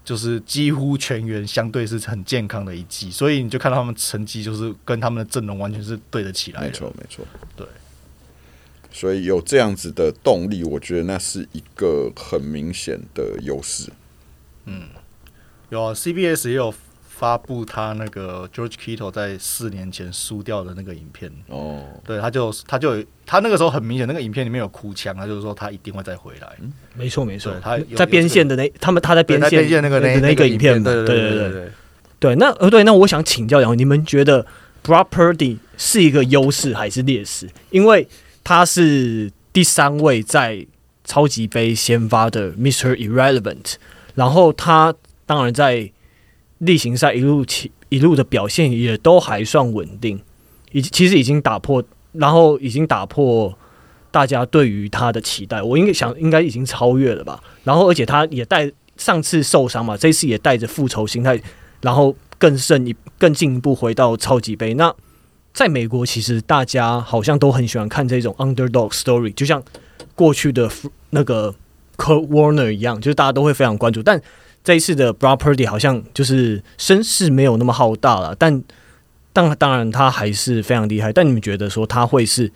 [0.04, 6.66] 就是几乎全员相对是很健康的一季，所以你就看到他们成绩就是跟他们的阵容完全是对得起来的。
[6.66, 7.22] 没错，没错，
[7.54, 7.66] 对。
[8.90, 13.92] 所以有这样子的动力，我觉得那是一个很明显的优势。
[14.64, 14.84] 嗯，
[15.68, 16.74] 有啊，CBS 也有。
[17.18, 26.48] 发布他那个 George Kittle 在四年前输掉的那个影片哦，对，他就他就他那个时候很明显，那个影片里面有哭腔，他就是说他一定会再回来。
[26.60, 31.70] 嗯，没错没错，他在边线的那他们他在边线那个那那个影片，对对对对对
[32.20, 32.36] 对。
[32.36, 34.46] 那呃对，那我想请教两位，你们觉得
[34.84, 37.48] Brock Purdy 是一个优势还是劣势？
[37.70, 38.06] 因为
[38.44, 40.64] 他是第三位在
[41.02, 42.94] 超级杯先发的 Mr.
[42.94, 43.74] Irrelevant，
[44.14, 44.94] 然后他
[45.26, 45.90] 当然在。
[46.58, 50.20] 例行赛一路起一路的表现也都还算稳定，
[50.72, 53.56] 已其实已经打破，然后已经打破
[54.10, 55.62] 大家对于他的期待。
[55.62, 57.40] 我应该想应该已经超越了吧。
[57.62, 61.40] 然后而且他也带上次受伤嘛，这次也带着复仇心态，
[61.80, 64.74] 然后更胜一更进一步回到超级杯。
[64.74, 64.92] 那
[65.54, 69.62] 在美国，其实大家好像都很喜欢看这种 underdog story，就像
[70.14, 70.68] 过去的
[71.10, 71.54] 那个
[71.96, 74.20] Kurt Warner 一样，就是大家都会非常关注，但。
[74.68, 78.62] 这一次的 Brock Purdy 好像就是声势没有那么浩大了，但
[79.32, 81.10] 当当然他还是非常厉害。
[81.10, 82.52] 但你们觉得说他会是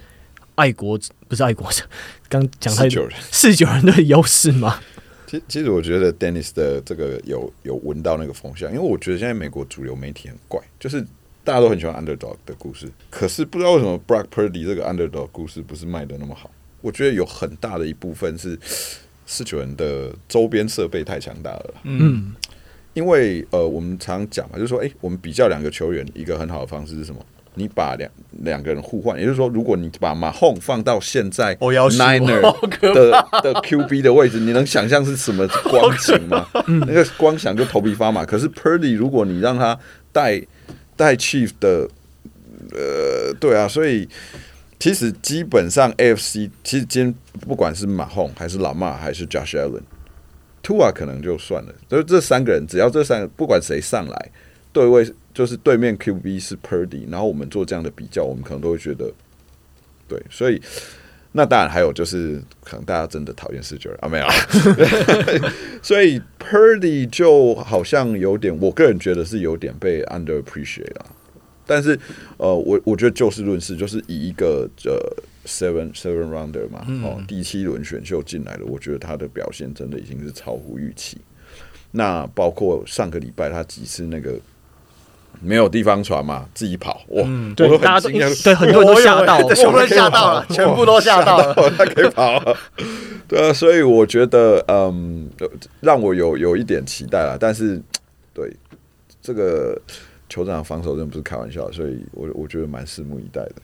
[0.57, 1.83] 爱国不是爱国者？
[2.29, 2.83] 刚讲他
[3.31, 4.79] 四九人的优势吗？
[5.27, 11.01] 其其实我觉得 Dennis 的这个有有闻到那个风向，因为我觉得现在美国主流媒体很怪，就是
[11.42, 16.51] 大家都很喜欢 Underdog 的故事，可是不知道为什么 Brock Purdy 这个 Underdog 故事不是卖的那么好。
[16.83, 18.59] 我觉得有很大的一部分是。
[19.33, 22.35] 四九人的周边设备太强大了，嗯，
[22.92, 27.25] 因为呃，我们常讲嘛，就是说，哎、欸，我们比较两个球员，一个很好的方式是什么？
[27.55, 28.11] 你把两
[28.42, 32.42] 两个人互换，也就是说，如果你把马洪放到现在 Niner
[32.92, 36.47] 的 的 QB 的位置，你能想象是什么光景吗？
[36.87, 38.27] 那个光想就头皮发麻。
[38.27, 39.79] 可是 Purdy，如果你让他
[40.12, 40.42] 带
[40.95, 41.88] 带 Chief 的，
[42.73, 44.07] 呃，对啊，所以。
[44.83, 47.14] 其实基本上 AFC 其实今天
[47.47, 54.31] 不管是马洪还是老马还是 Josh Allen，Tua 可能就算了，就是这三个人，只要这三个不管谁上来，
[54.73, 59.09] 对位就是对面 QB 是 Purdy，然后我们做这样的比较，我们可能都会觉得
[60.09, 60.61] 对，所以
[61.31, 64.27] 那当然还有就是可能大家真的讨厌四九人啊，没有，
[65.81, 71.07] 所以 Purdy 就好像有点，我个人觉得是有点被 underappreciate 了。
[71.72, 71.98] 但是，
[72.37, 74.98] 呃，我我觉得就事论事，就是以一个呃
[75.46, 81.16] seven seven rounder 嘛，哦，第七轮选秀进来了，我觉得他的表现真的已经是超乎预期。
[81.92, 84.35] 那包括上个礼拜他几次那个
[85.40, 87.22] 没有地方传嘛，自己跑哇！
[87.26, 92.38] 嗯对，大家都对很多人都吓到， 全部都吓到了，全部都吓到了，他可以跑。
[93.26, 95.28] 对啊，所以我觉得，嗯，
[95.80, 97.37] 让我有有一点期待啦。
[97.40, 97.80] 但是，
[98.35, 98.54] 对
[99.20, 99.80] 这个
[100.33, 103.55] 酋长防守真的不是开玩笑，所以我我觉得蛮拭目以待的，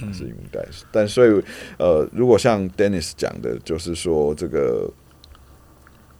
[0.00, 0.64] 嗯，拭目以待。
[0.92, 1.42] 但所以，
[1.78, 4.88] 呃，如果像 Dennis 讲的，就是说这个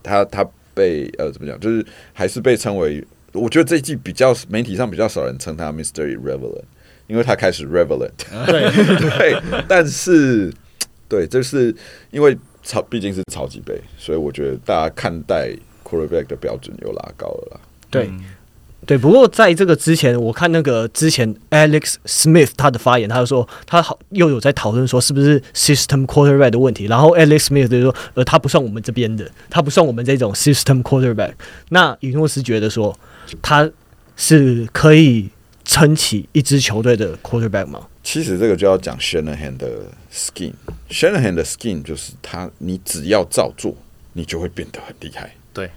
[0.02, 3.06] 他他被呃怎么讲，就是还是被称为。
[3.32, 6.62] 我觉得这一季比较媒体上比较少人称他 Mystery Irrelevant，
[7.08, 8.12] 因为他开始 Revelant，。
[8.46, 8.70] 对
[9.18, 10.52] 对，但是
[11.08, 11.74] 对，就是
[12.12, 15.50] 因为超毕竟是超级杯，所以我觉得大家看待
[15.82, 17.60] Quarterback 的标准又拉高了啦。
[17.90, 18.08] 对
[18.86, 31.32] 对，不过在这个之前，我看那个之前 Alex Smith 他的发言，他就说他好又有在讨论说是不是 System Quarterback 的问题，然后 Alex Smith 就说呃他不算我们这边的，他不算我们这种 System Quarterback。
[31.70, 32.96] 那以诺斯觉得说。
[33.40, 33.68] 他
[34.18, 35.30] 是可以
[35.64, 37.80] 撑起一支球队的 quarterback 吗？
[38.02, 39.66] 其实这个就要讲 Shanahan 的
[40.12, 40.52] scheme。
[40.90, 43.74] Shanahan 的 scheme 就是他，你只要照做，
[44.12, 45.34] 你就会变得很厉害。
[45.54, 45.70] 对，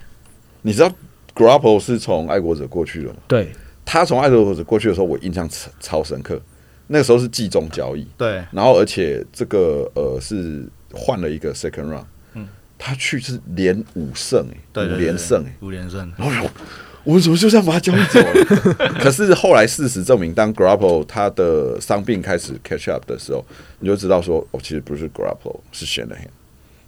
[0.60, 0.92] 你知道
[1.38, 3.16] Garoppolo 是从爱国者过去的嘛？
[3.28, 3.48] 对，
[3.84, 6.40] 他从爱国者过去的时候，我印象超超深刻。
[6.88, 12.48] 那个时候是季中交易，对，然后而且这个呃是换了一个 second round，嗯，
[12.78, 16.50] 他去是连五胜哎，对，五连胜哎，五连胜，哎呦。
[17.04, 18.88] 我们怎么就这样把他交易走了？
[19.00, 23.42] 可是后来事实证明，当 Garoppolo 他的伤病开始 catch up 的时候，
[23.78, 26.28] 你就知道说，哦，其实不是 Garoppolo，是 Shanahan，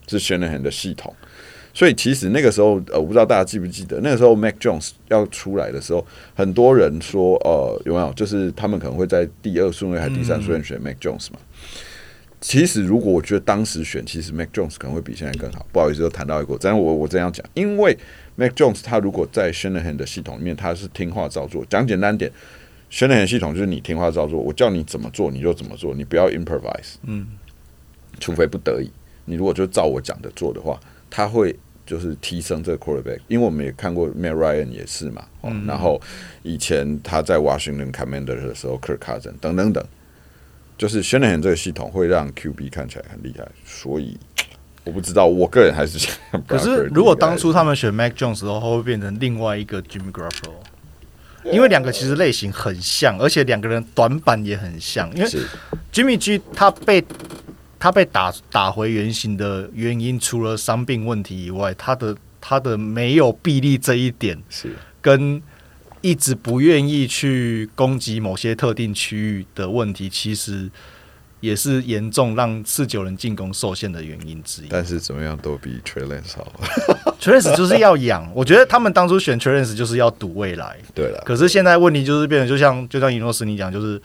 [0.09, 1.15] 是 Shanahan 的系统。
[1.73, 8.13] 所以其实那个时候，呃，我不知道大家记不记得，那个时候 Mac Jones 要出来的时候，很多人说，呃，有没有？
[8.15, 11.39] 就是他们可能会在第二顺位还是第三顺位选 Mac Jones 嘛？
[12.41, 15.67] 其实如果我觉得当时选，其实 Mac Jones 可能会比现在更好。
[15.73, 17.97] 不好意思，又谈到一个，但是我我这样讲，因为。
[18.37, 21.63] Mac Jones 他如果在 Shanahan 的系统里面，他是听话照做。
[21.69, 22.31] 讲简单点
[22.91, 26.95] ，Shanahan 系统就是你听话照做，我叫你怎么做你就怎么做，你不要 improvise。
[27.03, 27.27] 嗯，
[28.19, 28.91] 除非不得已，
[29.27, 30.81] 你如果就照我讲的做的话，
[31.11, 33.19] 他会就是提升这个 quarterback。
[33.29, 36.01] 因为我们也看过 Matt Ryan 也是嘛，嗯，然后
[36.43, 39.85] 以前他在 Washington Commanders 的时候，Kirk Cousins 等等等，
[40.79, 44.17] 就是 Shanahan 这个系统会让 QB 看起来很厉害，所以。
[44.83, 46.11] 我不知道，我个人还是想。
[46.49, 50.55] 可是，如果当初他们选 Mac Jones 的话，会变成另外一个 Jimmy Garoppolo？
[51.45, 55.15] 因为两个其实类型很像，而且两个人短板也很像。
[55.15, 55.29] 因为
[55.93, 57.05] Jimmy G 他被
[57.81, 65.43] 他被打打回原形的原因，除了伤病问题以外，他的他的没有臂力这一点，是跟
[66.01, 70.71] 一直不愿意去攻击某些特定区域的问题，其实。
[71.41, 74.67] 也是严重让四九人进攻受限的原因之一。
[74.69, 76.53] 但是怎么样都比 Trey Lance 好。
[77.19, 80.77] Trey Lance 就是要养，我觉得他们当初选 Trey Lance 就是要赌未来。
[80.95, 81.23] 对了。
[81.25, 83.99] 可是现在问题就是变得，就像就像伊诺斯你讲，就是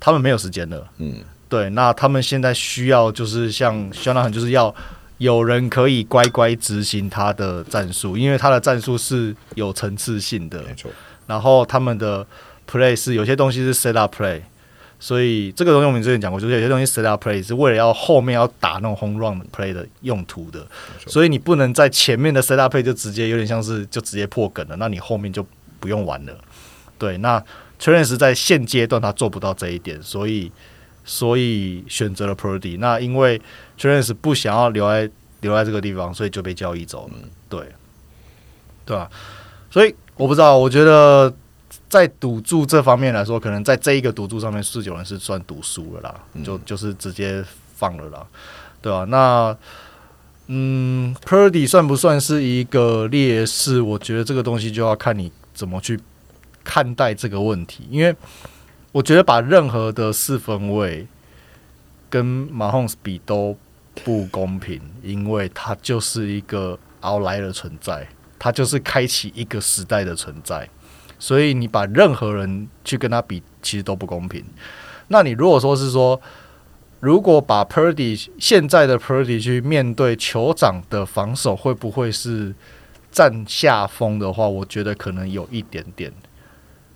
[0.00, 0.88] 他们没有时间了。
[0.96, 1.16] 嗯。
[1.48, 4.74] 对，那他们现在需要就是像肖纳很，就是要
[5.18, 10.62] 有人可以乖乖执行他的战术，因为他的战术是有层次性的。
[10.62, 10.90] 没错。
[11.26, 12.26] 然后他们的
[12.70, 14.40] play 是有些东西是 set up play。
[15.00, 20.66] 所以这个东西我们之前讲过，就是有些东西 set up play 是为了要后面要打那种 home run play 的用途的，
[21.06, 25.46] 所以你不能在前面的 set up play 就直接有点像是就直接破梗了，那你后面就
[25.78, 26.36] 不用玩了。
[26.98, 27.38] 对，那
[27.80, 30.50] Trey Lance 在现阶段他做不到这一点，所以
[31.08, 32.78] 所以选择了 Purdy。
[32.78, 33.40] 那因为
[33.80, 37.14] Lance 不想要留在留在这个地方，所以就被交易走了。
[37.48, 37.60] 对，
[38.84, 39.10] 对吧？
[39.70, 41.34] 所以我不知道，我觉得。
[41.88, 47.42] 在赌注这方面来说，可能在这一个赌注上面，四九人是算赌输了啦，嗯、就就是直接
[47.76, 48.26] 放了啦，
[48.82, 49.04] 对吧、啊？
[49.04, 49.56] 那
[50.48, 53.80] 嗯，Purdy 算不算是一个劣势？
[53.80, 55.98] 我觉得这个东西就要看你怎么去
[56.62, 58.14] 看待这个问题，因为
[58.92, 61.06] 我觉得把任何的四分卫
[62.08, 63.56] 跟 Mahomes 比都
[64.04, 68.08] 不公平，因为他就是一个 outlier 的存在，
[68.38, 70.68] 他就是开启一个时代的存在。
[71.18, 74.44] 所以你把任何人去跟他比，其实都不公平。
[75.08, 76.20] 那你如果说是说，
[77.00, 82.54] 如果把 Purdy 现在的 Purdy 去面对酋长的防守，会不会是
[83.10, 84.46] 占下风的话？
[84.46, 86.12] 我觉得可能有一点点。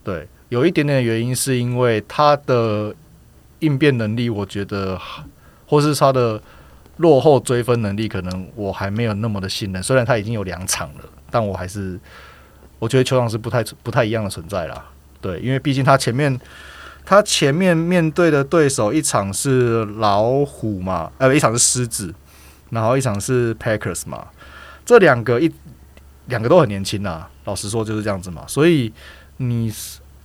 [0.04, 2.94] 对，有一点点的原因是因为他的
[3.60, 5.00] 应变能力，我觉得，
[5.66, 6.38] 或是他的
[6.98, 9.82] 落后追分能力，可能我还没有那么的信任。
[9.82, 11.98] 虽然他已经有两场了，但我还是。
[12.78, 14.84] 我觉得酋长是不太不太一样的存在啦，
[15.20, 16.36] 对，因为毕竟他前面
[17.06, 22.12] 他前面面对的对手一场是老虎嘛，呃，一场是狮子，
[22.70, 24.26] 然后一场是 Packers 嘛，
[24.84, 25.48] 这两个一
[26.26, 28.92] 两个都很年轻呐，老实说就是这样子嘛，所以
[29.36, 29.72] 你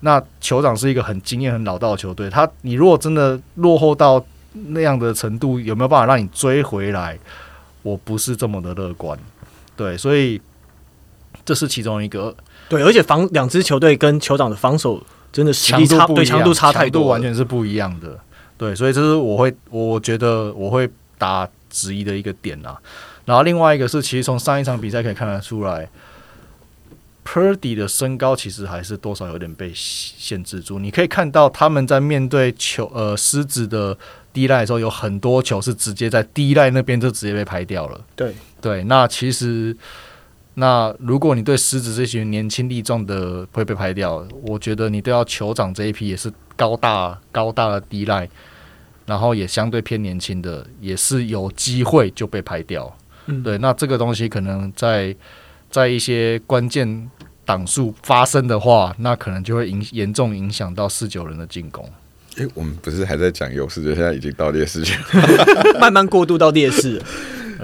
[0.01, 4.23] 那酋长是一个很经验、很老道的球队，他你如果真的落后到
[4.53, 7.17] 那样的程度，有没有办法让你追回来？
[7.81, 9.17] 我不是这么的乐观。
[9.75, 10.39] 对，所以
[11.45, 12.35] 这是其中一个。
[12.69, 18.19] 对，而且防两支球队跟酋长的防守真的实力差，对强度差太多，完全是不一样的。
[18.57, 22.77] 对，所以这是我会，我觉得我会打质疑的一个点啊。
[23.25, 25.89] 然后另外一个是，其实从上一场比赛可以看得出来。
[27.27, 30.79] Purdy 的身高其实还是多少有点被限制住。
[30.79, 33.97] 你可以看到他们在面对球呃狮子的
[34.31, 37.99] D-line 的时候，有很多球是直接在 D-line 那边就直接被拍掉了。
[38.15, 39.75] 对对，那其实
[40.53, 48.29] 那如果你对狮子这群年轻力壮的会被拍掉，我觉得你都要酋长这一批也是高大高大的 D-line，
[49.05, 52.97] 然后也相对偏年轻的，也是有机会就被拍掉。
[53.25, 55.13] 嗯，对，那这个东西可能在
[55.69, 57.11] 在一些关键。
[57.47, 61.83] 档数发生的话，那可能就会影严重影响到四九人的进攻。
[62.35, 67.01] 诶、欸，我们不是还在讲优势，就现在已经到劣势去了， 慢慢过渡到劣势。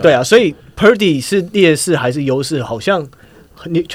[0.02, 2.64] 对啊，所以 Purdy 是劣势还是优势？
[2.64, 3.08] 好像
[3.66, 3.86] 你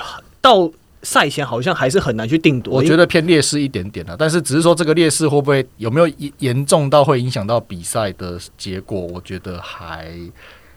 [0.40, 0.70] 到
[1.02, 2.74] 赛前好像还是很难去定夺。
[2.74, 9.00] 我觉得偏劣势一点点啊，但是只是说这个劣势会不会有没有严严重到会影响到比赛的结果？
[9.00, 10.12] 我觉得还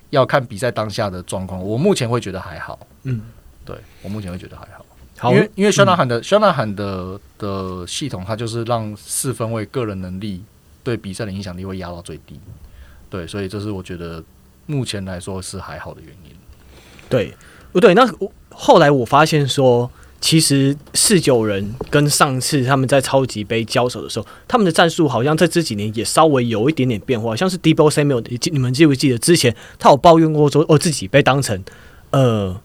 [0.10, 1.62] 要看比赛当下的状况。
[1.62, 2.80] 我目前会觉得还好。
[3.04, 3.22] 嗯，
[3.64, 4.84] 对我目前会觉得还好。
[5.30, 10.42] 因为因为肖纳罕的肖纳罕的的系统，它就是让四分卫个人能力
[10.84, 12.40] 对比赛的影响力会压到最低，
[13.08, 14.24] 对，所以这是我觉得
[14.66, 16.32] 目前来说是还好的原因。
[17.08, 17.36] 对，
[17.72, 17.94] 不对？
[17.94, 18.04] 那
[18.50, 31.64] 后来我发现说，其实四九人跟上次他们在超级杯交手的时候，他们的战术好像在这几年也稍微有一点点变化，像是 Deebo Samuel，你们记不记得之前他有抱怨过说，哦，自己被当成
[32.10, 32.60] 呃。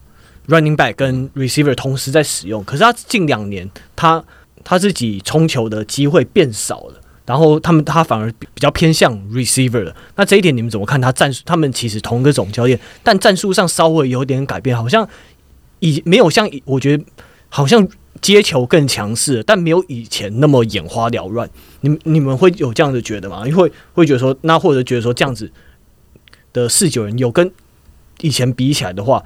[0.47, 4.23] Running back 跟 receiver 同时在使用，可是他近两年他
[4.63, 9.93] 他自己冲球的机会变少了，然后他们他反而比较偏向 receiver 了。
[10.15, 11.01] 那这一点你们怎么看？
[11.01, 15.05] 他战术他们其实同个总教练，但战术上稍微有点改变，好像
[15.79, 17.03] 以没有像我觉得
[17.49, 17.85] 好像
[18.21, 21.49] 接球更强势，但没有以前那么眼花缭乱。
[21.81, 23.45] 你们你们会有这样子觉得吗？
[23.45, 25.51] 因为会觉得说，那或者觉得说这样子
[26.53, 27.51] 的四九人有跟
[28.21, 29.21] 以前比起来的话。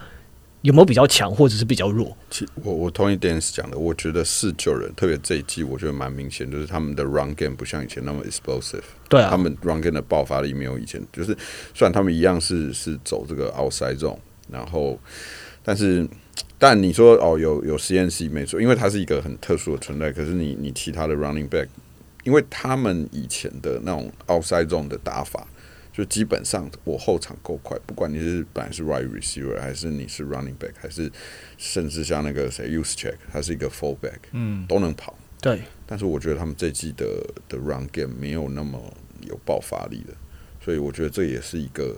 [0.62, 2.16] 有没有比较强，或者是比较弱？
[2.30, 8.84] 其我我同意 Dennis 讲的，我觉得四九人特别这一季，我觉得蛮明显，就是他们的 run game 不像以前那么 explosive。
[9.10, 11.36] 对啊，他们 run game 的爆发力没有以前，就是
[11.74, 14.20] 虽然他们一样是是走这个 outside zone，
[14.52, 15.00] 然后
[15.64, 16.08] 但是
[16.60, 20.12] 但你说哦有有 CNC 没错，因为它是一个很特殊的存在。
[20.12, 21.68] 可是你你其他的 running back，
[22.24, 25.48] 因为他们以前的那种 outside zone 的打法。
[26.02, 31.12] 就基本上我后场够快，不管你是本来是 right receiver，还是你是 running back，还是
[31.60, 35.16] 甚至像那个谁 Juszczyk，他是一个 fullback，嗯，都能跑。
[35.40, 37.06] 对，但是我觉得他们这季的
[37.48, 38.82] 的 run game 没有那么
[39.28, 40.14] 有爆发力的，
[40.60, 41.96] 所以我觉得这也是一个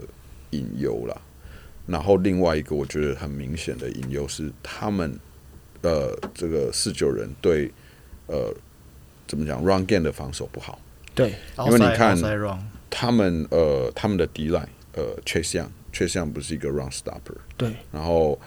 [0.49, 1.16] 隐忧啦。
[1.88, 5.18] 然后另外一个我觉得很明显的隐忧是他们
[5.82, 7.72] 呃这个四九人对
[8.28, 8.54] 呃
[9.26, 10.78] 怎么讲 run game 的防守不好。
[11.16, 12.18] 对，因为你看。
[12.96, 17.76] 他们呃，他们的 D-line 呃，Chase Young，Chase Young 不是一个 run stopper，对。
[17.91, 18.39] 然后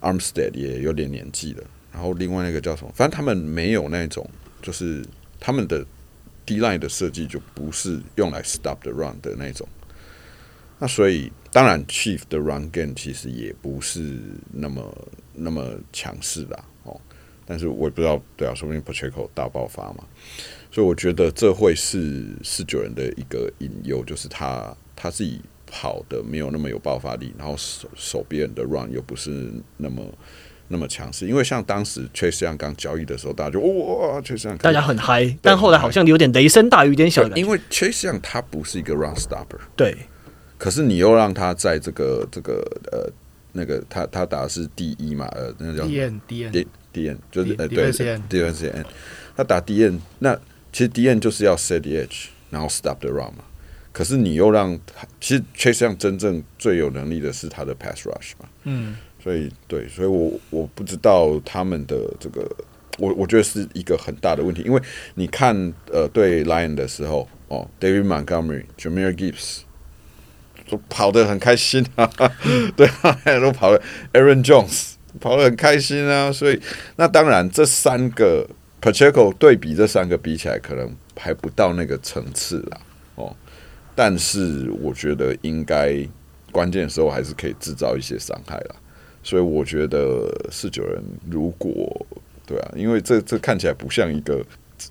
[0.00, 2.90] Armstead 也有点年纪了，然后另外那个叫什么？
[2.96, 4.28] 反正他们没有那种，
[4.60, 5.06] 就是
[5.38, 5.86] 他们的
[6.44, 9.68] D-line 的设计就不是用来 stop the run 的那种。
[10.80, 14.18] 那所以当然，Chief 的 run game 其实也不是
[14.50, 17.00] 那么那么强势的哦。
[17.46, 20.04] 但是我也不知道，对啊，说不定 Pacheco 大爆发嘛。
[20.72, 25.38] 所以我觉得这会是四九人的一个隐忧，就是他他自己
[25.70, 30.02] 跑的没有那么有爆发力，然后手手边的 run 又不是那么
[30.68, 31.26] 那么强势。
[31.26, 37.28] 因为像当时 Chase Young 刚交易的时候，大家就哇，Chase Young 大家很嗨，但后来好像有点雷声大雨点小。
[37.36, 39.94] 因为 Chase Young 他不是一个 run stopper，对。
[40.56, 43.12] 可是你又让他在这个这个呃
[43.52, 48.84] 那个他他打的是第一嘛，呃，那个叫 DN DN DN 就是呃对 DN
[49.36, 50.34] 他打 DN 那。
[50.72, 53.44] 其实 D-end 就是要 set the edge，然后 stop the run 嘛。
[53.92, 54.80] 可是你又让
[55.20, 58.48] 其实 Chase Young 真正最有能力的是他的 pass rush 嘛。
[58.64, 58.96] 嗯。
[59.22, 62.44] 所以对，所以我我不知道他们的这个，
[62.98, 64.62] 我我觉得是一个很大的问题。
[64.62, 64.82] 因为
[65.14, 65.54] 你看，
[65.92, 69.58] 呃，对 Lion 的时候，哦，David Montgomery、Jahmyr Gibbs
[70.68, 72.10] 都跑得很开心啊，
[72.74, 73.80] 对啊，都跑得
[74.14, 76.32] Aaron Jones 跑得很开心啊。
[76.32, 76.58] 所以
[76.96, 78.48] 那当然这三个。
[78.82, 82.80] Pacheco 对比这三个比起来，可能还不到那个层次啦，
[83.14, 83.34] 哦。
[83.94, 85.96] 但是我觉得应该
[86.50, 88.76] 关键时候还是可以制造一些伤害啦。
[89.22, 91.70] 所以我觉得四九人如果
[92.44, 94.44] 对啊，因为这这看起来不像一个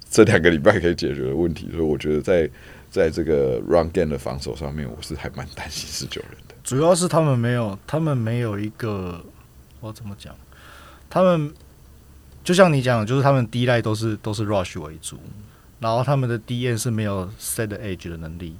[0.10, 2.50] 这两个礼拜可以解决的问题，所以我觉得在
[2.89, 6.56] 在这个 run game 的防守上面，我是还蛮担心四九人的。
[6.64, 9.22] 主要是他们没有，他们没有一个，
[9.82, 10.34] 我怎么讲？
[11.10, 11.52] 他们
[12.44, 15.18] 就像你讲的，就是他们第一代都是都是 rush 为主，
[15.80, 18.56] 然后他们的 D N 是没有 set edge 的能力，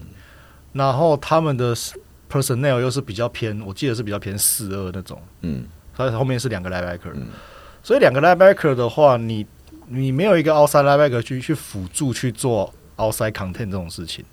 [0.74, 1.76] 然后他们的
[2.30, 5.66] personnel 又是比较偏，我记得是比较偏四二那种，嗯，
[5.96, 7.28] 所以后面是两个 linebacker，嗯，
[7.84, 9.46] 所以两个 linebacker 的话，你
[9.88, 14.24] 你没有一个 outside linebacker 去去辅助去做 outside content 这种事情。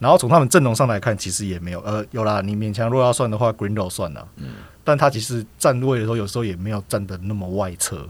[0.00, 4.50] 然后从他们阵容上来看，其实也没有，呃，有啦，你勉强若要算的话，Greenlow 算了，嗯，
[4.84, 8.08] 但他其实站位的时候，有时候也没有站的那么外侧，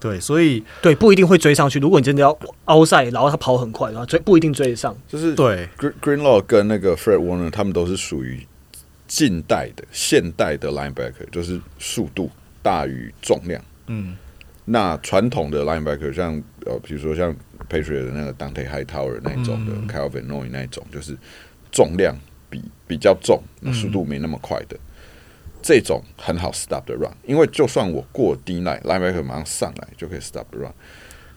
[0.00, 1.78] 对，所以对，不一定会追上去。
[1.78, 2.36] 如果你真的要
[2.66, 4.96] outside，然后他跑很快，然后追不一定追得上。
[5.08, 5.68] 就是对
[6.00, 8.46] ，Greenlaw 跟那个 Fred Warner 他们都是属于
[9.06, 12.30] 近代的现代的 linebacker，就是速度
[12.62, 14.16] 大于重量，嗯，
[14.64, 17.34] 那传统的 linebacker 像呃，比如说像。
[17.68, 21.14] Patriot 的那个 Dante Hightower 那一种的、嗯、Kyle Van Noy 那一种，就是
[21.70, 22.16] 重量
[22.48, 23.42] 比比较重，
[23.74, 24.80] 速度没那么快的，嗯、
[25.68, 27.12] 这种很好 stop the run。
[27.26, 30.72] 因为就算我过低 line linebacker 马上上来就可以 stop the run。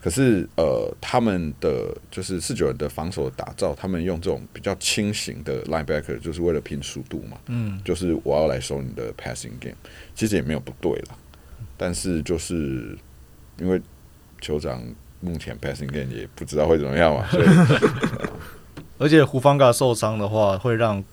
[0.01, 7.38] 可是呃，他们的就是四九人的防守的打造，他们用这种比较轻型的 linebacker，就是为了拼速度嘛。
[7.47, 9.75] 嗯，就是我要来收你的 passing game，
[10.15, 11.17] 其实也没有不对了。
[11.75, 12.97] 但是就是
[13.59, 13.82] 因为
[14.39, 14.82] 酋长。
[15.23, 17.45] 目前 passing game 也不知道会怎么样嘛，所以
[18.97, 21.03] 而且胡方嘎受伤的话，会让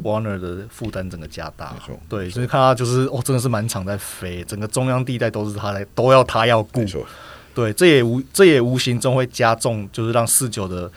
[0.00, 1.74] Warner 的负担整个加大。
[2.08, 6.84] 对，所以看他就是哦，真的是满场在飞，整个中央地带都是他来，都要他要顾。
[7.54, 10.90] 对，这也无这也无形中会加重，就是让四九的，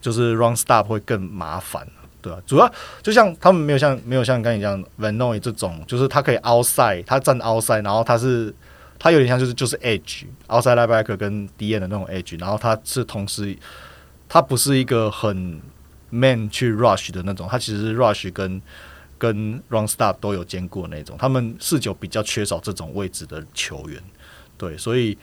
[0.00, 1.86] 就是 run stop 会更麻烦，
[2.22, 2.42] 对吧、啊？
[2.46, 2.72] 主要
[3.02, 8.54] 就像他们没有像没有像刚才讲 Van Noy 这种，就是他可以 outside，他站 outside，然后他是。
[9.00, 13.56] 他有点像就是就是 edge outside linebacker 跟 DN 的那种 edge，然后他是同时，
[14.28, 15.60] 他不是一个很
[16.10, 18.60] man 去 rush 的那种，他其实 rush 跟
[19.18, 21.16] 跟 run stop 都有兼顾那种。
[21.18, 24.02] 他们四九比较缺少这种位置的球员，
[24.56, 25.16] 对，所以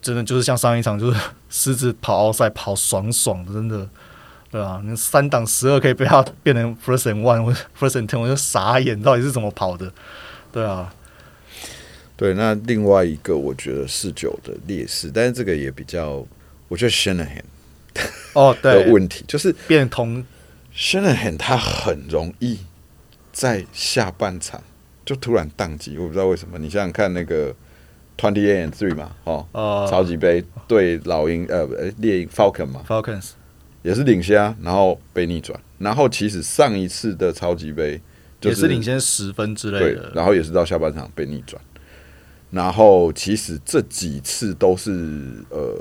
[0.00, 3.88] 真的就是像上一场就是狮子跑奥赛跑爽爽的，真的，
[4.50, 9.92] 对啊，那三档十二可以被他变成 first and one 或 first and ten，我就傻眼，到底是怎么跑的？
[10.50, 10.92] 对啊。
[12.14, 16.24] 对，那另外一个我觉得四九的劣势，但是这个也比较，
[16.68, 17.42] 我觉得 Shanahan
[18.34, 20.24] 哦，对，的问题就是变通
[20.74, 22.58] Shanahan 他很容易
[23.32, 24.62] 在下半场
[25.04, 26.58] 就突然宕机，我不知道为什么。
[26.58, 27.54] 你想想看，那个
[28.16, 31.66] Twenty Eight and Three 嘛，哦，呃、超级杯对老鹰呃
[31.98, 33.30] 猎鹰 Falcon 嘛，Falcons
[33.82, 38.00] 也是领先，然后被逆转，然后其实上一次的超级杯、
[38.40, 41.60] 就是、也是领先十分之类的，然后也是到下半场被逆转。
[42.50, 45.74] 然后其实这几次都是呃，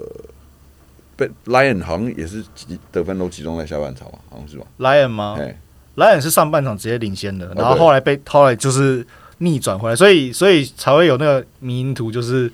[1.21, 2.43] 被 Lion 好像也是
[2.91, 5.37] 得分都集中在下半场嘛，好像是吧？Lion 吗？
[5.39, 5.55] 哎
[5.95, 9.05] ，Lion 是上半场直接领先的，然后后来被后来就是
[9.37, 12.51] 逆转回来，所以所以才会有那个迷因图，就是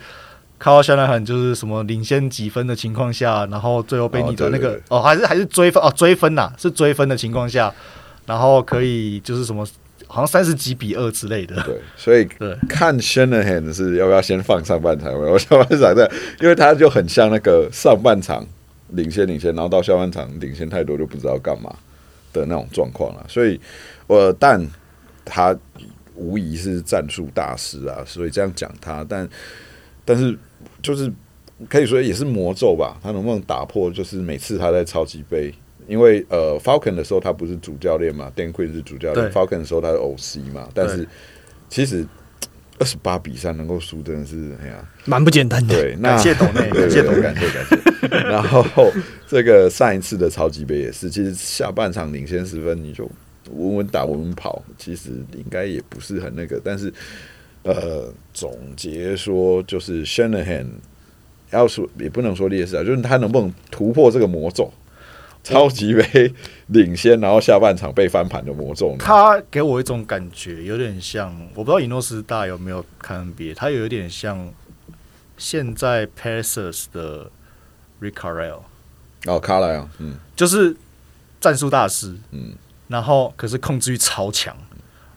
[0.60, 7.74] 卡瓦香奈很就是什么领先几分的情况下，然后最后被逆转那个哦，还是还是追分哦，追分呐，是追分的情况下，
[8.26, 9.66] 然后可以就是什么。
[10.10, 11.62] 好像三十几比二之类的。
[11.64, 12.24] 对，所以
[12.70, 16.10] 看 Shanahan 是要不要先放上半场，我下半场的，
[16.40, 18.48] 因为他就很像那个上半场
[18.90, 21.76] 领先领先，然后到下半场领先太多就不知道干嘛
[22.34, 23.26] 的那种状况了。
[23.28, 23.60] 所以，
[24.08, 24.66] 呃，但
[25.26, 25.58] 他
[26.16, 29.28] 无疑是战术大师啊，所以这样讲他，但
[30.04, 30.38] 但是
[30.82, 31.12] 就是
[31.70, 33.92] 可以说也是魔咒吧，他能不能打破？
[33.92, 35.54] 就是每次他在超级杯。
[35.88, 41.08] 因为呃，Falcon 的时候他不是主教练嘛，Dan Quinn 是主教练，Falcon 的时候他是 OC 嘛，但是
[41.70, 42.06] 其实
[42.80, 45.74] 二十八比三能够输，真的是哎呀，蛮不简单的。
[45.74, 48.08] 对，那感谢董内， 感谢董，感谢感谢。
[48.30, 48.92] 然后
[49.28, 53.10] 这个上一次的超级杯也是，其实下半场领先十分，你就
[53.52, 56.62] 稳稳打稳稳跑，其实应该也不是很那个。
[56.64, 56.94] 但是
[57.64, 60.68] 呃，总结说就是 Shanahan
[61.52, 64.72] 要说也不能说劣势啊，就是他能不能突破这个魔咒。
[65.54, 66.34] 超级杯
[66.68, 68.96] 领先，然后下半场被翻盘的魔咒。
[69.00, 74.54] 他给我一种感觉，有点像，我不知道以诺斯大有没有看 NBA，他有一点像
[75.38, 77.32] 现在 Pacers 的
[78.02, 78.62] Rick Carlisle
[79.26, 80.76] 哦，卡莱啊，嗯，就是
[81.40, 82.54] 战术大师，嗯，
[82.88, 84.56] 然后可是控制欲超强，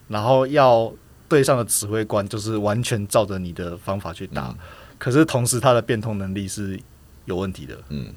[0.08, 0.92] 然后要
[1.28, 4.56] 对上的指挥官就是完全照着你的方法去打，嗯、
[4.98, 6.78] 可是同时他的变通能力是
[7.24, 8.12] 有问题的，嗯。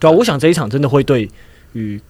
[0.00, 1.28] 对啊，我想这一场真的会对
[1.72, 2.00] 于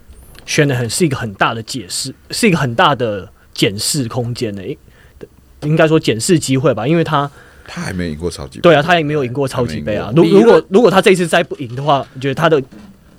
[0.47, 4.77] Shanahan 是一个很大的解释，是一个很大的检视空间的，应
[5.63, 7.31] 应该说检视机会吧，因为他
[7.67, 8.63] 他还没赢过超级杯。
[8.63, 10.13] 对啊，他也没有赢过超级杯啊。
[10.15, 12.63] 如如如果如果他这一次再不赢的话，你觉得他的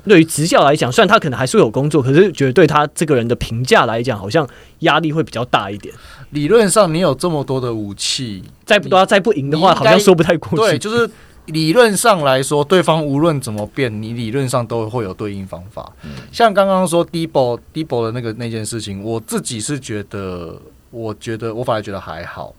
[0.04, 4.48] 对于执教来讲，虽然他可能还是会有工作，可是觉得对他这个人的评价来讲，好像
[4.80, 5.94] 压力会比较大一点。
[6.30, 10.56] 理论上，你有这么多的武器，再不多再不赢的话，好像说不太过去。
[10.58, 11.10] 对，就是
[11.48, 15.92] 理论上来说，对方无论怎么变，你理论上都会有对应方法。
[16.04, 20.60] 嗯、像刚刚说 Debo Debo 的那个那件事情，我自己是觉得，
[20.92, 22.54] 我觉得我反而觉得还好，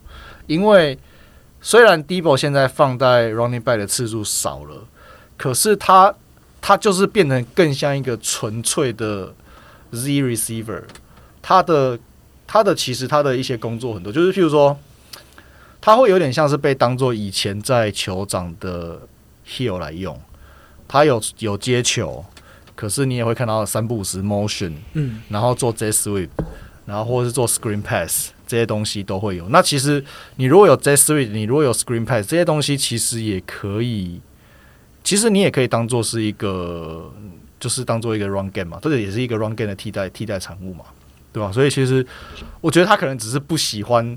[0.46, 0.98] 因为
[1.60, 4.84] 虽然 Debo 现在放在 running back 的次数少了，
[5.36, 6.14] 可是他
[6.60, 9.34] 他就是变成更像一个纯粹的
[9.92, 10.82] Z receiver，
[11.42, 11.98] 他的。
[12.48, 14.78] 他的其实他的一些工作很多，就是譬如说，
[15.86, 18.98] 他会有点像是被当做以前在酋长的
[19.46, 20.20] heel 来用，
[20.88, 22.24] 他有有接球，
[22.74, 26.28] 可是你也会看到三不五时 motion，嗯，然后做 jet sweep，
[26.86, 29.48] 然后或者是做 screen pass 这些东西都会有。
[29.50, 34.20] 那其实你如果有 jet sweep，你如果有 screen pass 这些东西，其实也可以，
[35.04, 37.14] 其实你也可以当做是一个，
[37.60, 40.86] 就是当做一个 run game 嘛，这个也是一个 run game 的替代替代产物嘛。
[41.32, 41.52] 对吧？
[41.52, 42.04] 所以其实
[42.62, 44.16] 我觉得他可能只是不喜欢，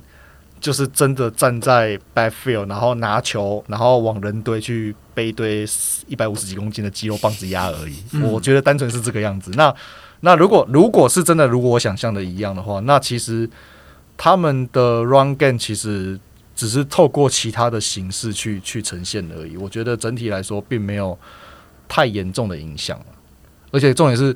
[0.60, 5.66] 就是真的站在 backfield，然后拿球，然后往人堆去背一堆
[6.08, 7.96] 一百五十几公斤的肌肉棒子压而已。
[8.14, 9.52] 嗯、我觉得单纯是这个样子。
[9.56, 9.74] 那
[10.22, 13.50] 那如果如果是真的，如果我想象的一样的话，那其实
[14.18, 16.20] 他们的 run game 其实
[16.56, 19.58] 只是透过其他的形式去去呈现而已。
[19.58, 21.18] 我觉得整体来说并没有
[21.88, 23.00] 太严重的影响，
[23.72, 24.36] 而且重点是。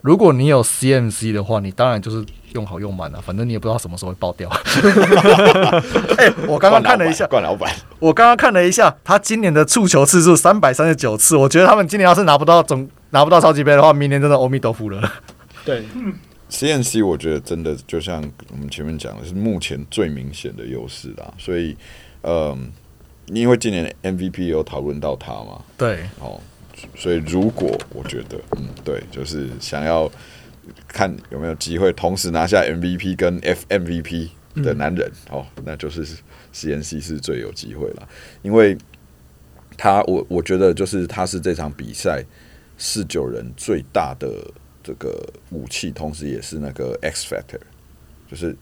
[0.00, 2.24] 如果你有 CMC 的话，你当然就是
[2.54, 4.48] 用好用满了，反正你也不知道什么时候会爆掉。
[6.16, 15.12] 哎、欸，我刚刚看了一下，冠老板，我刚刚看了一下，他今年的触球次数三百三十九次，我觉得他们今年要是拿不到总拿不到超级杯的话，明年真的阿弥陀佛了。
[15.64, 15.82] 对
[16.50, 18.22] ，CMC 我觉得真的就像
[18.52, 21.34] 我们前面讲的，是目前最明显的优势啦。
[21.36, 21.76] 所以，
[22.22, 22.70] 嗯，
[23.26, 26.40] 因为今年 MVP 有讨论到他嘛，对，哦。
[26.94, 30.10] 所以，如果我觉得，嗯，对，就是想要
[30.86, 36.04] 看有没有机会同时拿下 MVP 跟 FMVP 的男人，嗯、哦，那就是
[36.52, 38.08] CNC 是最有机会了，
[38.42, 38.76] 因为
[39.76, 42.24] 他，我我觉得就是他是这场比赛
[42.76, 44.28] 四九人最大的
[44.82, 47.60] 这个武器，同时也是那个 X Factor，
[48.28, 48.56] 就是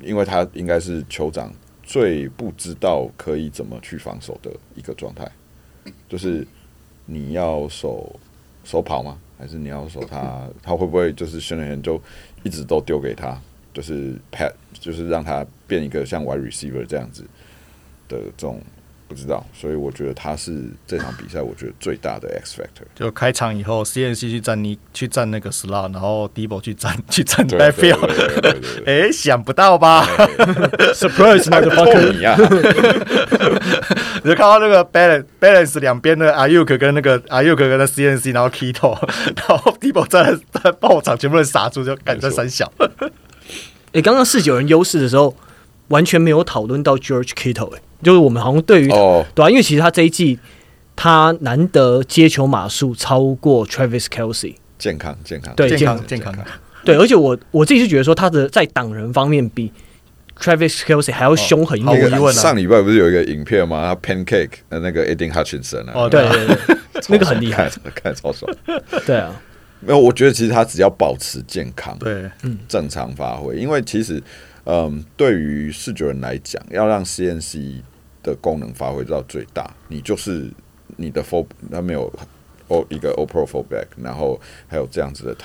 [0.00, 5.30] 因为他应该是酋长最不知道可以怎么去防守的一个状态，
[6.08, 6.46] 就是。
[7.06, 8.14] 你要守
[8.64, 9.18] 守跑吗？
[9.38, 10.48] 还是你要守他？
[10.62, 12.00] 他会不会就是训练员就
[12.42, 13.40] 一直都丢给他，
[13.72, 17.22] 就是 pat，就是让他变一个像 wide receiver 这样子
[18.08, 18.60] 的这种。
[19.08, 22.84] 不知道，所以我觉得他是这场比赛我觉得最大的 X factor。
[22.94, 28.00] 就开场以后，CNC 去站你去站那个 slot，然后 Debo 去站去站 backfield。
[28.84, 30.04] 哎，想不到吧？
[30.94, 32.36] Surprise， 那个 fucker 你呀！
[34.22, 38.98] 你就看到那个 balance balance 两边的 Ayuk 跟那个 Ayuk 跟那 CNC，然后 Kittle，
[39.36, 42.72] 然后 Debo 在在爆场，全部人傻住，就赶在三小。
[43.92, 45.34] 哎，刚刚四九人优势的时候，
[45.88, 47.80] 完全没有讨论到 George Kittle 哎。
[48.02, 49.24] 就是我们好像对于，oh.
[49.34, 50.38] 对啊，因为其实他这一季
[50.94, 56.32] 他难得接球码数超过 Travis Kelsey，健康健康，对健康健康，
[56.84, 59.72] 对，而且我我自己是觉得说他的在挡人方面比
[60.38, 62.10] Travis Kelsey 还要凶狠一点。
[62.10, 63.82] 毫无疑问，上礼拜不是有一个影片吗？
[63.82, 66.76] 他 Pancake 的那个 Aidan Hutchinson 啊，哦对对对，
[67.08, 68.54] 那个很厉害，看超爽。
[69.06, 69.34] 对啊，
[69.80, 74.22] 没有，我觉得其实他只要保持健康，对，嗯，正常发挥，因为其实。
[74.68, 77.82] 嗯，对于视觉人来讲，要让 CNC
[78.20, 80.50] 的功能发挥到最大，你就是
[80.96, 82.12] 你的 full，他没有
[82.66, 85.36] O 一个 fullback，然后还有这样子的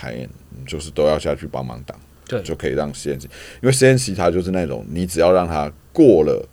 [0.65, 1.95] 就是都要下去帮忙挡，
[2.28, 3.26] 对，就可以让 CNC，
[3.61, 6.43] 因为 CNC 它就是那种，你只要让它过了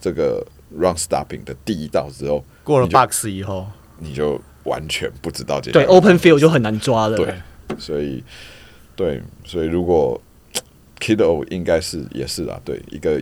[0.00, 0.44] 这个
[0.76, 3.68] run stopping 的第一道之后，过了 box 以后，
[4.00, 7.32] 你就完全不知道这对 open field 就很难抓了，对，
[7.78, 8.24] 所以
[8.96, 10.20] 对，所以如果。
[11.02, 13.20] Kittle 应该是也是啦，对一个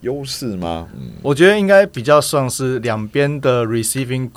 [0.00, 0.88] 优势吗？
[0.94, 4.30] 嗯，我觉得应该比较算是两边的 receiving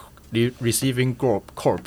[0.61, 1.80] receiving group corp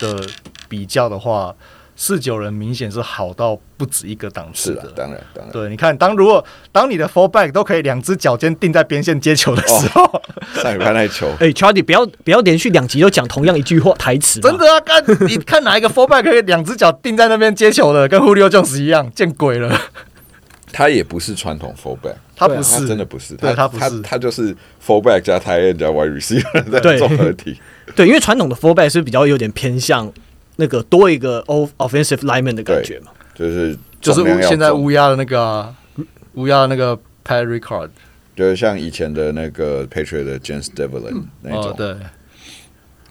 [0.00, 0.24] 的
[0.68, 1.54] 比较的话，
[1.96, 4.92] 四九人明显是好到不止一个档次的。
[4.94, 10.22] 当然，当然，对，你看，当如果当你的 fullback 都可以两只脚尖定在边线接球的时候，哦、
[10.54, 14.80] 上礼拜那球， 哎、欸、，Charlie 不要不要连续两集都讲同样一句话台词，真的啊？
[14.80, 19.80] 看 你看哪一个 fullback 可以两只脚定在那边接球的，跟 Julio Jones 一样，见鬼了。
[20.76, 24.54] 他也不是传统 fullback，他不是，他真的不是，对他不是，他他就是
[24.86, 27.58] fullback 加 tight end 加 wide receiver 的综合体。
[27.94, 30.12] 对，因为传统的 fullback 是比较有点偏向
[30.56, 35.74] 那个多一个 off offensive lineman 的感觉嘛，就是就是现在乌鸦的那个
[36.34, 37.88] 乌鸦的那个 Pat Ricard，
[38.36, 41.96] 就是像以前的那个 Patriot 的 James Devlin 那种，哦、对，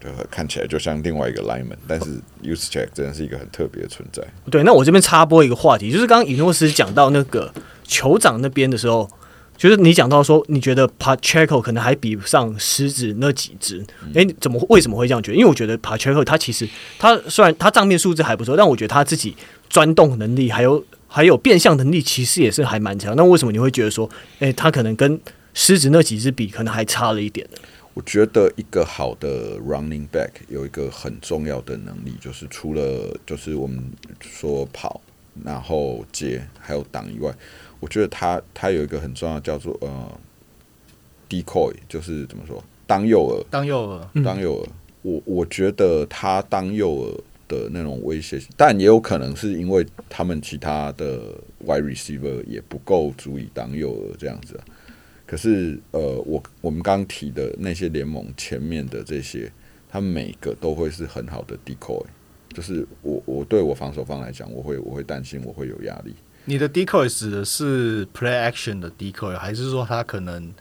[0.05, 2.05] 就看起来就像另外一个 lineman，但是
[2.43, 4.23] Usecheck 真的是一个很特别的存在。
[4.51, 7.53] 对，那我这边插播一个话题，就是刚刚伊诺斯讲到那个
[7.87, 9.09] 酋长那边的时候。
[9.57, 13.79] 就是你讲到说，你觉得 Pacheco 可能还比不上狮子那几只，
[14.13, 15.37] 诶、欸，怎么为什么会这样觉得？
[15.37, 16.67] 因为我觉得 Pacheco 他其实
[16.99, 19.33] 他虽然他账面数字还不错，但我觉得他自己
[19.69, 23.15] 钻洞能力还有还有变相能力其实也是还蛮强。
[23.15, 24.05] 那为什么你会觉得说，
[24.39, 25.17] 诶、欸，他可能跟
[25.53, 27.57] 狮子那几只比，可能还差了一点呢？
[27.95, 33.81] 我觉得一个好的 running back 有一个很重要的能力，就是除了就是我们
[34.19, 34.99] 说跑，
[35.45, 37.33] 然后接还有挡以外。
[37.79, 40.11] 我觉得他他有一个很重要叫做呃
[41.29, 44.67] ，decoy，就是怎么说当诱饵，当诱饵，当诱饵。
[45.01, 47.17] 我我觉得他当诱饵
[47.47, 51.33] 的那种威胁性，但也有可能是因为他们其他的
[51.65, 54.65] wide receiver 也不够足以当诱饵这样子啊。
[55.25, 59.51] 可是呃，我我们刚提的那些联盟前面的这些，
[59.89, 62.05] 他每个都会是很好的 decoy，
[62.53, 66.13] 就是我我对我防守方来讲，我会我会担心我会有压力。
[66.45, 70.53] 你的 decoy 指的是 play action 的 decoy，还是说他可能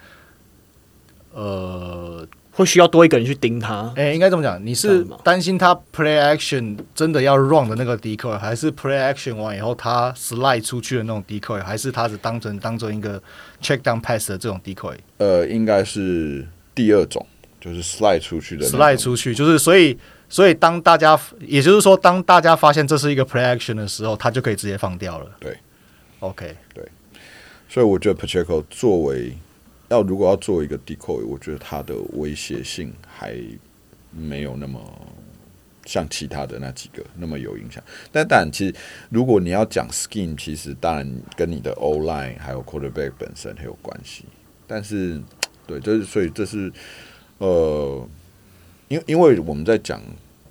[1.33, 3.93] 呃会需要多一个人去盯他？
[3.97, 13.21] 哎、欸，应该这么讲，你是担心他 play action 真的要 run 的那个 decoy，还是 play action 完以后他 slide 出去的那种 decoy，还是他只当成当做一个
[13.61, 14.97] check down pass 的这种 decoy？
[15.19, 17.27] 呃，应该是第二种，
[17.61, 19.99] 就是 slide 出去的 slide 出去，就是所以
[20.29, 25.27] 所以当大家也就是说，当大家发现这是一个 play action 的时候，他就可以直接放掉了。
[25.39, 25.57] 对。
[26.21, 26.83] OK，对，
[27.69, 29.37] 所以我觉得 Pacheco 作为
[29.95, 33.37] 要如果要做一个 decoy，我觉得它的威胁性还
[34.11, 34.81] 没有那么
[35.87, 37.83] 像其他的那几个那么有影响。
[38.11, 38.75] 但当然，其实
[39.09, 44.25] 如果你要讲 scheme，其实当然跟你的 O line 还有 quarterback 本身很有关系。
[44.67, 45.21] 但是，
[45.67, 46.73] 对，就是所以这是
[47.39, 48.09] 呃，
[48.89, 50.03] 因因为我们在讲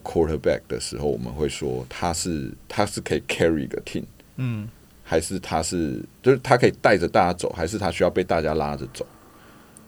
[0.03, 4.05] quarterback 的时候，我们会说他是他是可以 carry 一个 team，
[4.37, 4.69] 嗯。
[5.05, 9.05] 还是他是，就是他可以带着大家走，还是他需要被大家拉着走？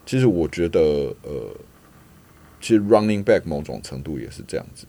[0.05, 0.79] 其实我觉得，
[1.23, 1.55] 呃，
[2.61, 4.85] 其实 running back 某种程度也是这样子，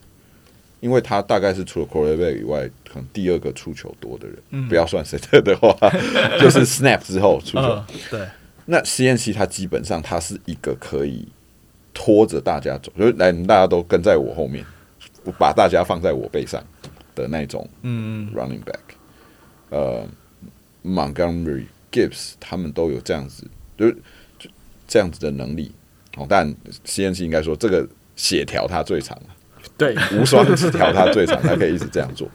[0.81, 5.75] 因为他大概是除了 quarterback 以外，可能第二个出球多的人，嗯、不要算谁的的话，
[6.41, 7.63] 就是 snap 之后出球。
[7.63, 8.29] 呃、对，
[8.67, 11.27] 那 CNC 他基本上他是一个可以
[11.95, 14.65] 拖着大家走，就是来，你们大家都跟在我后面，
[15.25, 16.63] 我把大家放在我背上
[17.15, 18.81] 的那种，嗯，running back。
[19.71, 20.07] 呃
[20.85, 23.45] ，Montgomery Gibbs 他们都有这样子，
[23.77, 23.99] 就是就
[24.87, 25.73] 这样子的能力。
[26.17, 29.37] 哦，但 CNC 应该说这个血条它最长了，
[29.77, 32.29] 对，无双条它最长，它可以一直这样做。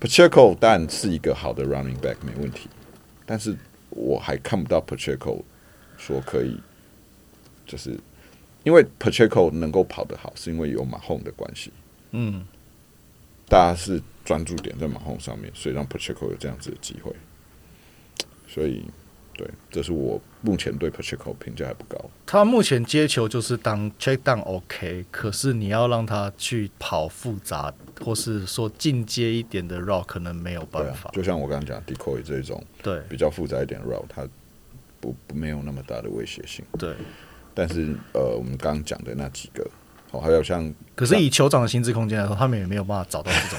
[0.00, 2.68] Pacheco 但是一个好的 running back 没问题，
[3.26, 3.56] 但是
[3.90, 5.42] 我还看不到 Pacheco
[5.98, 6.58] 说可以，
[7.66, 7.98] 就是
[8.62, 11.72] 因为 Pacheco 能够跑得好，是因为有 Mahomes 的关系。
[12.12, 12.44] 嗯，
[13.48, 14.02] 大家是。
[14.22, 17.10] 专注点在马洪上面，所以让 Pacheco 有这样子的机会。
[18.46, 18.84] 所以，
[19.40, 21.98] 对，这是我目前对 Pacheco 评价还不高。
[22.26, 27.72] 他目前接球就是当 check down OK，可是你要让他去跑复杂，
[28.04, 31.08] 或是说进阶一点的 route，可能没有办法。
[31.08, 34.28] 啊、就像我刚刚讲 decoy 这种，对，比较复杂一点的 route，它
[35.00, 36.62] 不不没有那么大的威胁性。
[36.78, 36.94] 对，
[37.54, 39.66] 但是呃，我们刚刚讲的那几个，
[40.10, 43.58] 哦，还有像，可是以酋长的薪资空间来说，他们也没有办法找到这种。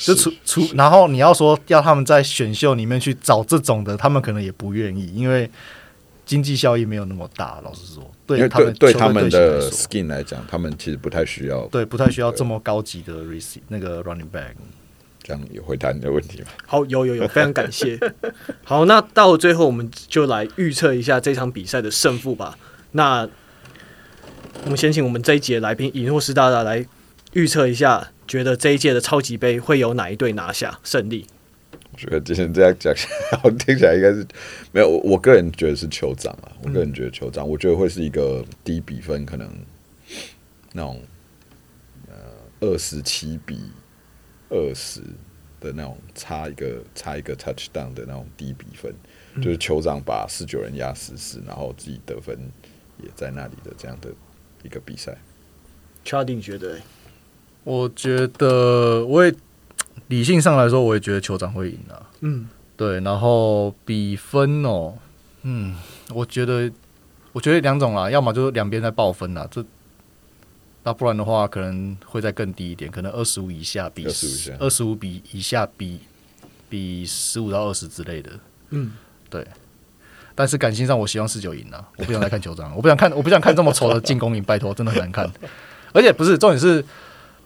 [0.00, 5.48] 就除除，然后你要说要他们在选秀里面去找这种的，他们可能也不愿意，因为
[6.24, 7.60] 经济效益没有那么大。
[7.62, 14.54] 老实说，对他们对他们的 skin 来讲，他们其实不太需要，对，不太需要这么高级的 receive 那个 running back。
[15.22, 16.46] 这样有回答你的问题吗？
[16.64, 18.00] 好，有有有，非常感谢。
[18.64, 22.56] 好，那到最后我们就来预测一下这场比赛的胜负吧。
[22.92, 23.28] 那
[24.64, 26.86] 我们先请我们这一节的来宾尹诺斯大大来
[27.34, 28.08] 预测一下。
[28.30, 31.26] 觉得这一届的超级杯会有哪一队拿下胜利？
[31.92, 34.24] 我觉得今天这样讲起来，我听起来应该是
[34.70, 34.88] 没有。
[34.88, 39.52] 我个人觉得是酋长啊，我个人觉得酋长，我觉得会是一个低比分，可能
[40.72, 41.02] 那种
[42.06, 42.14] 呃
[42.60, 43.58] 二十七比
[44.48, 45.00] 二十
[45.58, 48.94] 的那种差一个差一个 touchdown 的那种低比分，
[49.42, 52.38] 就是酋长把四九人压死死，然后自己得分
[53.02, 54.08] 也在那里的这样的
[54.62, 55.18] 一个比赛。
[56.04, 56.78] 确定觉得？
[57.64, 59.34] 我觉得，我也
[60.08, 62.00] 理性上来说，我也觉得酋长会赢啊。
[62.20, 63.00] 嗯，对。
[63.00, 64.94] 然后比分哦，
[65.42, 65.76] 嗯，
[66.14, 66.70] 我觉得，
[67.32, 69.64] 我觉得两种啦，要么就是两边在爆分啦，这
[70.82, 74.06] 那不然的话，可能会再更低一点，可能二十五以下比
[74.58, 76.00] 二十五比以下比
[76.68, 78.30] 比十五到二十之类的。
[78.70, 78.92] 嗯，
[79.28, 79.46] 对。
[80.34, 81.86] 但是感性上，我希望四九赢啊！
[81.98, 85.30] 我不想再看酋长，我不想看，我不想看这么丑的进攻赢，拜托，真的很难看。
[85.92, 86.82] 而且不是重点是，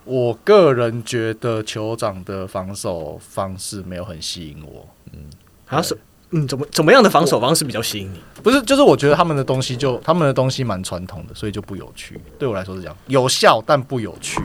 [0.04, 4.86] 我个人觉得酋长的防守方式没有很吸引我。
[5.12, 5.20] 嗯，
[5.66, 5.96] 好像是
[6.30, 8.20] 嗯，怎么怎么样的防守方式比较吸引你？
[8.42, 12.20] 不是，就是我觉得他们的东西就他们的东西蛮传统的，所以就不有趣。
[12.38, 14.40] 对我来说是这样，有效但不有趣。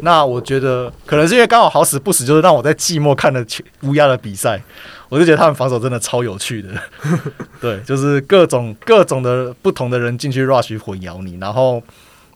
[0.00, 3.44] 那我觉得可能是因为刚好好死不死，就是让我在寂寞看了
[3.82, 4.62] 乌鸦的比赛，
[5.08, 6.68] 我就觉得他们防守真的超有趣的。
[7.60, 11.82] 对，就是各种各种的不同的人进去 rush 混淆你，然后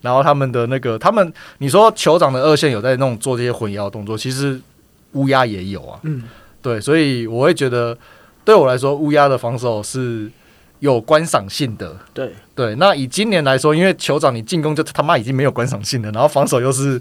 [0.02, 4.60] 然后他们的那个他们，你说酋长的二线有在那种做这些混淆动作，其实
[5.12, 5.98] 乌鸦也有啊。
[6.02, 6.22] 嗯，
[6.62, 7.96] 对，所以我会觉得
[8.44, 10.30] 对我来说，乌鸦的防守是
[10.78, 11.96] 有观赏性的。
[12.12, 17.00] 对对，那以今年来说，因为酋长你进攻就他妈已经没有观赏性了，然后防守又是。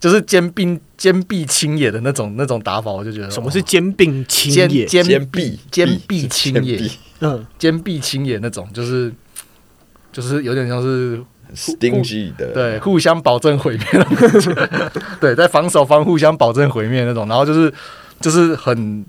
[0.00, 4.84] 就是兼并兼并青野的那种那种打法，我就觉得什么是兼并青野？
[4.84, 9.10] 兼兼并兼并青野，嗯，兼并青野那种，就是
[10.12, 11.22] 就是有点像是
[11.54, 13.86] stingy 的，对，互相保证毁灭，
[15.20, 17.72] 对，在防守方互相保证毁灭那种，然后就是
[18.20, 19.04] 就是很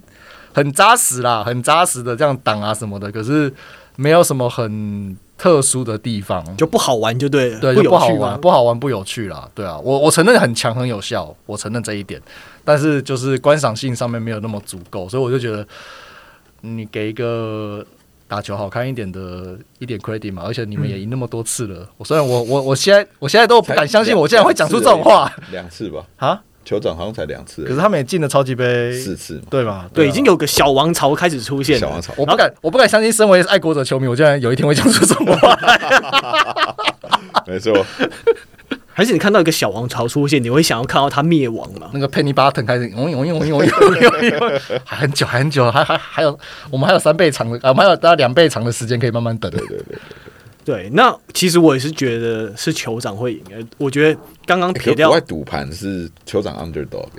[0.54, 3.52] 很扎实啦，很扎实的这样挡啊什么的，可是
[3.96, 5.18] 没有什么很。
[5.38, 9.46] 特殊的地方就不好玩，就对了，对，就不好玩，不好玩，不有趣啦。
[9.54, 12.22] 对啊，我我承认很强，很有效，我承认这一点，
[12.64, 15.68] 但是就是观赏性上面没有那么足够，所以我就觉得
[16.62, 17.86] 你给一个
[18.28, 26.06] 打球好看一点的一点 credit 嘛，而且你们也赢那么多次了，我虽然我我我现在我现在都不敢相信，我竟然会讲出这种话，两次吧？
[26.18, 26.42] 啊？
[26.66, 29.88] 酋长好像才两次，可是他们也进了超级杯四次，对吧？
[29.94, 31.78] 对，已经有个小王朝开始出现。
[31.78, 35.56] 小王朝，我不敢，我不敢相信，身为爱国者球迷，我竟然有一天会讲出这种话。
[37.46, 37.72] 没错，
[38.98, 41.90] 还是你看到一个小王朝出现，你会想要看到他灭亡吗？
[41.94, 46.40] 那个佩尼巴特开始，我我我我我，还很久，还很久，还还还有，
[46.72, 49.52] 我们还有三倍长的，我们还有大概两倍长的时间可以慢慢等。
[49.52, 49.98] 对对对。
[50.64, 53.42] 对，那其实我也是觉得是酋长会赢。
[53.78, 57.10] 我觉得刚刚撇掉，国外赌盘是酋长 underdog。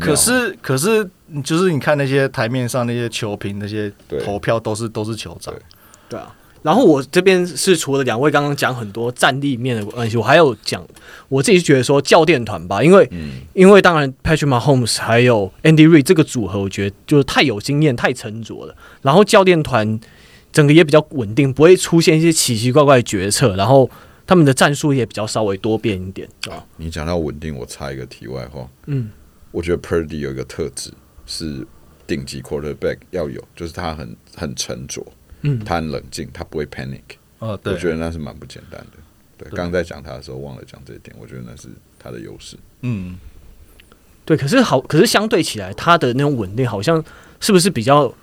[0.00, 1.10] 可是可是，
[1.44, 3.92] 就是你看那些台面上那些球评那些
[4.24, 5.52] 投票都是都是酋长。
[6.08, 6.32] 对啊。
[6.66, 10.84] 然后我这边是除了两位刚刚讲很多战力面的关系，我还有讲
[11.28, 18.74] 我自己觉得说教练团吧，因为、嗯、因为当然 Patrick Mahomes 还有 Andy Reid 这个组合，我觉得就是太有经验、太沉着了。
[19.02, 20.00] 然后教练团。
[20.52, 23.90] 整个也比较稳定，不会出现一些奇奇怪怪的决策，然后
[24.26, 26.26] 他们的战术也比较稍微多变一点。
[26.48, 28.66] 啊，你讲到稳定，我插一个题外话。
[28.86, 29.10] 嗯，
[29.50, 30.90] 我觉得 Purdy 有一个特质
[31.26, 31.66] 是
[32.06, 35.04] 顶级 quarterback 要有，就是他很很沉着，
[35.46, 37.00] 嗯，他很冷静，他不会 panic。
[37.38, 38.98] 哦，对，我觉得那是蛮不简单的。
[39.38, 41.68] 对，刚刚在讲他的时候忘了讲这一点，我觉得那是
[41.98, 42.56] 他的优势。
[42.82, 43.18] 嗯，
[44.24, 47.02] 对，可是好，可是相对起来，他的那种稳定好像
[47.40, 48.14] 是不是比较？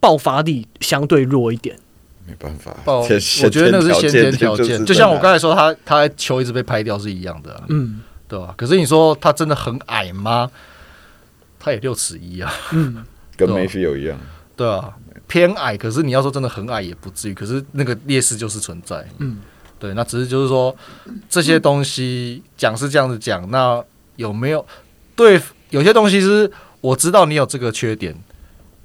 [0.00, 1.76] 爆发力相对弱一点，
[2.24, 2.72] 没办法。
[2.86, 3.02] 我
[3.50, 8.54] 觉得那是先天条件，就像我刚才说，他他球一直被拍掉是一样的，嗯，对吧？
[8.56, 10.48] 可是你说他真的很矮吗？
[11.58, 13.04] 他也六尺一啊，嗯，
[13.36, 14.16] 跟梅菲有一样，
[14.54, 14.96] 对啊，
[15.28, 15.76] 偏矮。
[15.76, 19.38] 可是你要说真的很矮也不至于，可是那个劣势就是存在，嗯，
[19.78, 19.94] 对。
[19.94, 20.74] 那只是就是说
[21.28, 23.80] 这些东西讲是这样子讲，那
[24.16, 24.66] 有没有
[25.14, 26.50] 对有些东西是
[26.80, 28.16] 我知道你有这个缺点。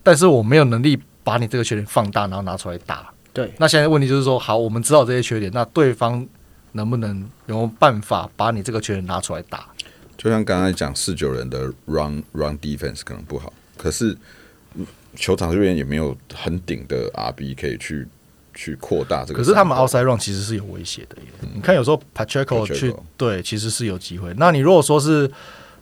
[0.06, 3.10] 但是我没有能力把你这个缺点放大，然后拿出来打。
[3.32, 6.28] 对，那现在问题就是说，好，我们知道这些缺点，那对方
[6.74, 9.66] 能不能有办法把你这个缺点拿出来打？
[10.18, 14.14] 就像刚才讲四九人的 run run defense 可能不好，可是
[15.16, 18.08] 球场这边也没有很顶的 RB 可以去
[18.54, 19.40] 去扩大这个。
[19.40, 21.18] 可是他们 outside run 其实是有威胁的。
[21.42, 24.34] 嗯、你看有时候 Pacheco 去 Pacheco 对，其实是有机会。
[24.38, 25.30] 那你如果说是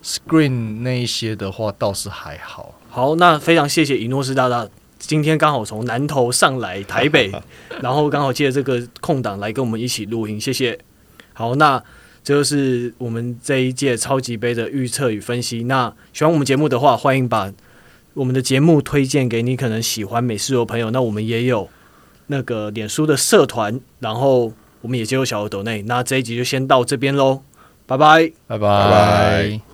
[0.03, 2.79] screen 那一些的话，倒是还好。
[2.89, 4.67] 好，那非常谢谢以诺斯大大，
[4.97, 7.31] 今天刚好从南投上来台北，
[7.81, 10.77] 然后刚好借这个空档来跟我们一起录音，谢谢。
[11.33, 11.81] 好，那
[12.23, 15.63] 这就是我们这一届超级杯的预测与分析。
[15.63, 17.51] 那喜欢我们节目的话，欢迎把
[18.13, 20.91] 我们的节目推荐给你可能喜欢美式的朋友。
[20.91, 21.69] 那我们也有
[22.27, 24.51] 那个脸书的社团，然后
[24.81, 25.81] 我们也接受小额抖内。
[25.83, 27.43] 那这一集就先到这边喽，
[27.85, 29.70] 拜拜，拜拜。